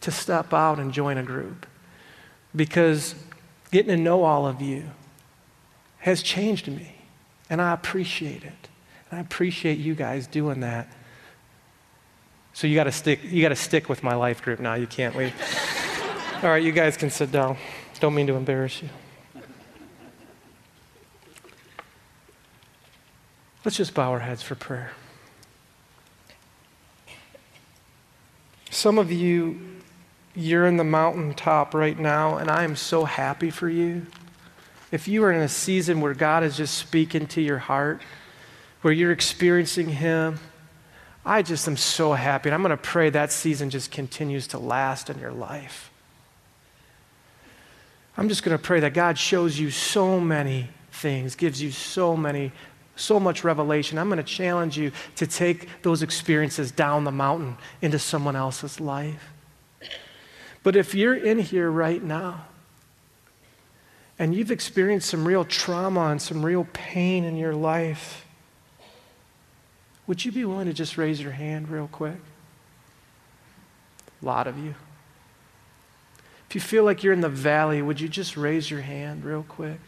to 0.00 0.10
step 0.10 0.54
out 0.54 0.78
and 0.78 0.90
join 0.90 1.18
a 1.18 1.22
group. 1.22 1.66
Because 2.56 3.14
getting 3.70 3.94
to 3.94 4.02
know 4.02 4.24
all 4.24 4.46
of 4.46 4.62
you 4.62 4.84
has 5.98 6.22
changed 6.22 6.66
me. 6.66 7.01
And 7.52 7.60
I 7.60 7.74
appreciate 7.74 8.44
it. 8.44 8.68
And 9.10 9.18
I 9.18 9.20
appreciate 9.20 9.76
you 9.76 9.94
guys 9.94 10.26
doing 10.26 10.60
that. 10.60 10.88
So 12.54 12.66
you 12.66 12.74
got 12.74 12.84
to 12.84 12.92
stick 12.92 13.20
you 13.24 13.42
got 13.42 13.50
to 13.50 13.56
stick 13.56 13.90
with 13.90 14.02
my 14.02 14.14
life 14.14 14.40
group 14.40 14.58
now. 14.58 14.72
You 14.72 14.86
can't 14.86 15.14
leave. 15.14 15.34
All 16.42 16.48
right, 16.48 16.62
you 16.62 16.72
guys 16.72 16.96
can 16.96 17.10
sit 17.10 17.30
down. 17.30 17.58
Don't 18.00 18.14
mean 18.14 18.26
to 18.28 18.36
embarrass 18.36 18.80
you. 18.80 18.88
Let's 23.66 23.76
just 23.76 23.92
bow 23.92 24.12
our 24.12 24.20
heads 24.20 24.42
for 24.42 24.54
prayer. 24.54 24.92
Some 28.70 28.96
of 28.96 29.12
you, 29.12 29.60
you're 30.34 30.66
in 30.66 30.78
the 30.78 30.84
mountaintop 30.84 31.74
right 31.74 31.98
now, 31.98 32.38
and 32.38 32.50
I 32.50 32.64
am 32.64 32.76
so 32.76 33.04
happy 33.04 33.50
for 33.50 33.68
you 33.68 34.06
if 34.92 35.08
you 35.08 35.24
are 35.24 35.32
in 35.32 35.40
a 35.40 35.48
season 35.48 36.00
where 36.00 36.14
God 36.14 36.44
is 36.44 36.56
just 36.56 36.76
speaking 36.76 37.26
to 37.28 37.40
your 37.40 37.58
heart, 37.58 38.02
where 38.82 38.92
you're 38.92 39.10
experiencing 39.10 39.88
Him, 39.88 40.38
I 41.24 41.42
just 41.42 41.66
am 41.66 41.76
so 41.76 42.12
happy. 42.12 42.50
And 42.50 42.54
I'm 42.54 42.62
going 42.62 42.70
to 42.70 42.76
pray 42.76 43.10
that 43.10 43.32
season 43.32 43.70
just 43.70 43.90
continues 43.90 44.46
to 44.48 44.58
last 44.58 45.08
in 45.08 45.18
your 45.18 45.32
life. 45.32 45.90
I'm 48.16 48.28
just 48.28 48.42
going 48.42 48.56
to 48.56 48.62
pray 48.62 48.80
that 48.80 48.92
God 48.92 49.18
shows 49.18 49.58
you 49.58 49.70
so 49.70 50.20
many 50.20 50.68
things, 50.90 51.34
gives 51.34 51.62
you 51.62 51.70
so 51.70 52.14
many, 52.14 52.52
so 52.94 53.18
much 53.18 53.44
revelation. 53.44 53.98
I'm 53.98 54.08
going 54.08 54.18
to 54.18 54.22
challenge 54.22 54.76
you 54.76 54.92
to 55.16 55.26
take 55.26 55.68
those 55.82 56.02
experiences 56.02 56.70
down 56.70 57.04
the 57.04 57.10
mountain 57.10 57.56
into 57.80 57.98
someone 57.98 58.36
else's 58.36 58.78
life. 58.78 59.30
But 60.62 60.76
if 60.76 60.94
you're 60.94 61.14
in 61.14 61.38
here 61.38 61.70
right 61.70 62.02
now, 62.02 62.44
and 64.18 64.34
you've 64.34 64.50
experienced 64.50 65.08
some 65.08 65.26
real 65.26 65.44
trauma 65.44 66.08
and 66.08 66.20
some 66.20 66.44
real 66.44 66.66
pain 66.72 67.24
in 67.24 67.36
your 67.36 67.54
life, 67.54 68.26
would 70.06 70.24
you 70.24 70.32
be 70.32 70.44
willing 70.44 70.66
to 70.66 70.72
just 70.72 70.98
raise 70.98 71.20
your 71.20 71.32
hand 71.32 71.68
real 71.68 71.88
quick? 71.90 72.18
A 74.22 74.24
lot 74.24 74.46
of 74.46 74.58
you. 74.58 74.74
If 76.48 76.54
you 76.54 76.60
feel 76.60 76.84
like 76.84 77.02
you're 77.02 77.14
in 77.14 77.22
the 77.22 77.28
valley, 77.28 77.80
would 77.80 78.00
you 78.00 78.08
just 78.08 78.36
raise 78.36 78.70
your 78.70 78.82
hand 78.82 79.24
real 79.24 79.44
quick? 79.48 79.80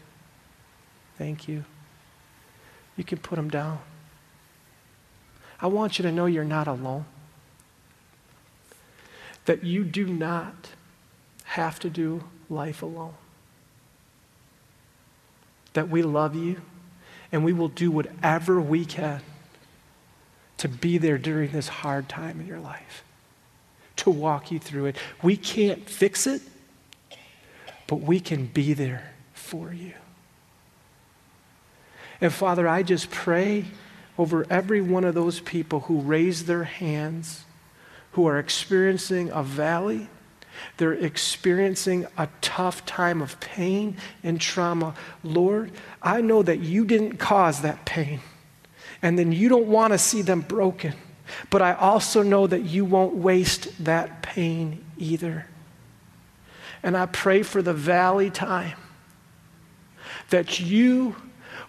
Thank 1.17 1.47
you. 1.47 1.63
You 2.97 3.03
can 3.03 3.19
put 3.19 3.35
them 3.35 3.49
down. 3.49 3.79
I 5.61 5.67
want 5.67 5.99
you 5.99 6.03
to 6.03 6.11
know 6.11 6.25
you're 6.25 6.43
not 6.43 6.67
alone. 6.67 7.05
That 9.45 9.63
you 9.63 9.83
do 9.83 10.07
not 10.07 10.71
have 11.43 11.79
to 11.79 11.89
do 11.89 12.23
life 12.49 12.81
alone 12.81 13.13
that 15.75 15.89
we 15.89 16.01
love 16.01 16.35
you 16.35 16.61
and 17.31 17.45
we 17.45 17.53
will 17.53 17.67
do 17.67 17.91
whatever 17.91 18.59
we 18.59 18.83
can 18.83 19.21
to 20.57 20.67
be 20.67 20.97
there 20.97 21.17
during 21.17 21.51
this 21.51 21.67
hard 21.67 22.09
time 22.09 22.39
in 22.39 22.47
your 22.47 22.59
life, 22.59 23.03
to 23.97 24.09
walk 24.09 24.51
you 24.51 24.59
through 24.59 24.85
it. 24.85 24.95
We 25.21 25.37
can't 25.37 25.87
fix 25.87 26.27
it, 26.27 26.41
but 27.87 27.97
we 27.97 28.19
can 28.19 28.47
be 28.47 28.73
there 28.73 29.13
for 29.33 29.73
you. 29.73 29.93
And 32.21 32.33
Father, 32.33 32.67
I 32.67 32.81
just 32.81 33.11
pray 33.11 33.65
over 34.17 34.47
every 34.49 34.79
one 34.79 35.03
of 35.03 35.13
those 35.13 35.41
people 35.41 35.81
who 35.81 35.99
raise 35.99 36.45
their 36.45 36.63
hands, 36.63 37.43
who 38.13 38.25
are 38.25 38.39
experiencing 38.39 39.29
a 39.29 39.43
valley 39.43 40.07
they're 40.77 40.93
experiencing 40.93 42.07
a 42.17 42.27
tough 42.41 42.85
time 42.85 43.21
of 43.21 43.39
pain 43.39 43.97
and 44.23 44.39
trauma. 44.39 44.93
Lord, 45.23 45.71
I 46.01 46.21
know 46.21 46.43
that 46.43 46.59
you 46.59 46.85
didn't 46.85 47.17
cause 47.17 47.61
that 47.61 47.85
pain, 47.85 48.21
and 49.01 49.17
then 49.17 49.31
you 49.31 49.49
don't 49.49 49.67
want 49.67 49.93
to 49.93 49.97
see 49.97 50.21
them 50.21 50.41
broken. 50.41 50.93
But 51.49 51.61
I 51.61 51.73
also 51.73 52.21
know 52.21 52.45
that 52.47 52.63
you 52.63 52.85
won't 52.85 53.15
waste 53.15 53.83
that 53.85 54.21
pain 54.21 54.83
either. 54.97 55.47
And 56.83 56.95
I 56.95 57.07
pray 57.07 57.41
for 57.41 57.61
the 57.61 57.73
valley 57.73 58.29
time 58.29 58.77
that 60.29 60.59
you 60.59 61.15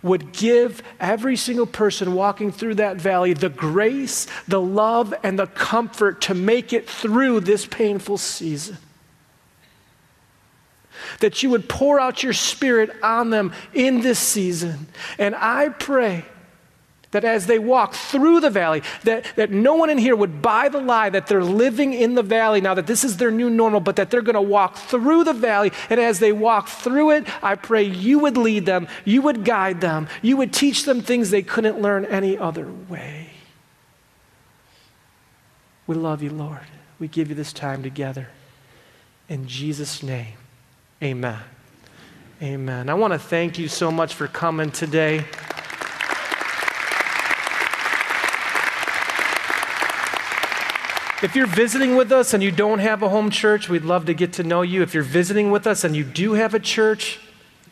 would 0.06 0.32
give 0.32 0.82
every 1.00 1.36
single 1.36 1.66
person 1.66 2.14
walking 2.14 2.52
through 2.52 2.76
that 2.76 2.96
valley 2.96 3.32
the 3.32 3.48
grace, 3.48 4.26
the 4.48 4.60
love, 4.60 5.12
and 5.22 5.38
the 5.38 5.46
comfort 5.46 6.22
to 6.22 6.34
make 6.34 6.72
it 6.72 6.88
through 6.88 7.40
this 7.40 7.66
painful 7.66 8.16
season. 8.16 8.78
That 11.20 11.42
you 11.42 11.50
would 11.50 11.68
pour 11.68 12.00
out 12.00 12.22
your 12.22 12.32
spirit 12.32 12.90
on 13.02 13.30
them 13.30 13.52
in 13.74 14.00
this 14.00 14.18
season. 14.18 14.86
And 15.18 15.34
I 15.34 15.68
pray 15.68 16.24
that 17.12 17.24
as 17.24 17.46
they 17.46 17.58
walk 17.58 17.94
through 17.94 18.40
the 18.40 18.50
valley, 18.50 18.82
that, 19.04 19.26
that 19.36 19.50
no 19.50 19.74
one 19.74 19.90
in 19.90 19.98
here 19.98 20.16
would 20.16 20.42
buy 20.42 20.68
the 20.68 20.80
lie 20.80 21.08
that 21.10 21.26
they're 21.26 21.44
living 21.44 21.92
in 21.92 22.14
the 22.14 22.22
valley 22.22 22.60
now, 22.60 22.74
that 22.74 22.86
this 22.86 23.04
is 23.04 23.16
their 23.16 23.30
new 23.30 23.48
normal, 23.48 23.80
but 23.80 23.96
that 23.96 24.10
they're 24.10 24.22
going 24.22 24.34
to 24.34 24.40
walk 24.40 24.76
through 24.76 25.24
the 25.24 25.32
valley. 25.32 25.72
And 25.88 26.00
as 26.00 26.18
they 26.18 26.32
walk 26.32 26.68
through 26.68 27.10
it, 27.10 27.26
I 27.42 27.54
pray 27.54 27.84
you 27.84 28.18
would 28.18 28.36
lead 28.36 28.66
them, 28.66 28.88
you 29.04 29.22
would 29.22 29.44
guide 29.44 29.80
them, 29.80 30.08
you 30.20 30.36
would 30.36 30.52
teach 30.52 30.84
them 30.84 31.00
things 31.00 31.30
they 31.30 31.42
couldn't 31.42 31.80
learn 31.80 32.04
any 32.04 32.36
other 32.36 32.68
way. 32.88 33.30
We 35.86 35.94
love 35.94 36.22
you, 36.22 36.30
Lord. 36.30 36.66
We 36.98 37.08
give 37.08 37.28
you 37.28 37.34
this 37.34 37.52
time 37.52 37.82
together. 37.82 38.28
In 39.28 39.46
Jesus' 39.46 40.02
name, 40.02 40.34
amen. 41.02 41.38
Amen. 42.42 42.88
I 42.90 42.94
want 42.94 43.12
to 43.12 43.18
thank 43.18 43.58
you 43.58 43.68
so 43.68 43.90
much 43.90 44.14
for 44.14 44.26
coming 44.26 44.70
today. 44.70 45.24
If 51.26 51.34
you're 51.34 51.48
visiting 51.48 51.96
with 51.96 52.12
us 52.12 52.34
and 52.34 52.40
you 52.40 52.52
don't 52.52 52.78
have 52.78 53.02
a 53.02 53.08
home 53.08 53.30
church, 53.30 53.68
we'd 53.68 53.82
love 53.82 54.06
to 54.06 54.14
get 54.14 54.34
to 54.34 54.44
know 54.44 54.62
you. 54.62 54.82
If 54.82 54.94
you're 54.94 55.02
visiting 55.02 55.50
with 55.50 55.66
us 55.66 55.82
and 55.82 55.96
you 55.96 56.04
do 56.04 56.34
have 56.34 56.54
a 56.54 56.60
church, 56.60 57.18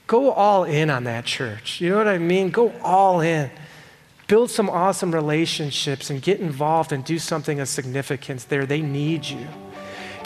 go 0.09 0.33
all 0.33 0.65
in 0.65 0.91
on 0.91 1.05
that 1.05 1.25
church. 1.25 1.81
You 1.81 1.91
know 1.91 1.99
what 1.99 2.09
I 2.09 2.19
mean? 2.19 2.51
Go 2.51 2.73
all 2.83 3.21
in. 3.21 3.53
Build 4.27 4.51
some 4.51 4.69
awesome 4.69 5.15
relationships 5.15 6.11
and 6.11 6.21
get 6.21 6.41
involved 6.41 6.91
and 6.91 7.05
do 7.05 7.17
something 7.21 7.61
of 7.61 7.69
significance 7.69 8.43
there. 8.43 8.67
They 8.67 8.83
need 8.83 9.25
you. 9.25 9.47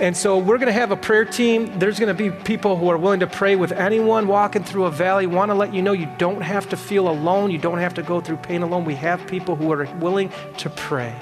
And 0.00 0.16
so 0.16 0.38
we're 0.38 0.56
going 0.56 0.68
to 0.68 0.72
have 0.72 0.90
a 0.90 0.96
prayer 0.96 1.26
team. 1.26 1.78
There's 1.78 2.00
going 2.00 2.16
to 2.16 2.30
be 2.30 2.30
people 2.44 2.78
who 2.78 2.88
are 2.88 2.96
willing 2.96 3.20
to 3.20 3.26
pray 3.26 3.56
with 3.56 3.72
anyone 3.72 4.26
walking 4.26 4.64
through 4.64 4.86
a 4.86 4.90
valley. 4.90 5.26
Want 5.26 5.50
to 5.50 5.54
let 5.54 5.74
you 5.74 5.82
know 5.82 5.92
you 5.92 6.08
don't 6.16 6.40
have 6.40 6.66
to 6.70 6.78
feel 6.78 7.10
alone. 7.10 7.50
You 7.50 7.58
don't 7.58 7.78
have 7.78 7.92
to 7.92 8.02
go 8.02 8.22
through 8.22 8.38
pain 8.38 8.62
alone. 8.62 8.86
We 8.86 8.94
have 8.94 9.26
people 9.26 9.54
who 9.54 9.70
are 9.70 9.84
willing 9.96 10.32
to 10.56 10.70
pray. 10.70 11.14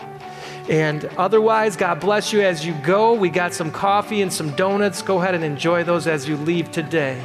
And 0.69 1.05
otherwise, 1.17 1.77
God 1.77 2.01
bless 2.01 2.33
you 2.33 2.43
as 2.43 2.67
you 2.67 2.75
go. 2.83 3.15
We 3.15 3.31
got 3.31 3.55
some 3.55 3.71
coffee 3.71 4.23
and 4.23 4.33
some 4.33 4.51
donuts. 4.57 5.03
Go 5.03 5.21
ahead 5.21 5.35
and 5.35 5.45
enjoy 5.45 5.85
those 5.85 6.07
as 6.07 6.29
you 6.29 6.37
leave 6.37 6.73
today. 6.73 7.23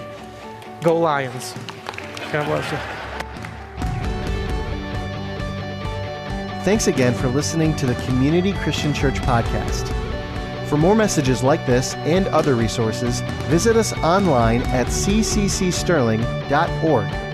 Go 0.84 0.98
Lions. 0.98 1.54
God 2.32 2.46
bless 2.46 2.72
you. 2.72 2.78
Thanks 6.64 6.88
again 6.88 7.16
for 7.16 7.28
listening 7.28 7.76
to 7.78 7.88
the 7.88 7.96
Community 8.06 8.54
Christian 8.54 8.94
Church 8.94 9.16
podcast. 9.16 9.92
For 10.68 10.78
more 10.78 10.96
messages 10.96 11.42
like 11.42 11.66
this 11.66 11.96
and 11.96 12.28
other 12.28 12.54
resources, 12.56 13.22
visit 13.50 13.76
us 13.76 13.94
online 13.98 14.62
at 14.64 14.88
cccsterling.org. 14.88 17.30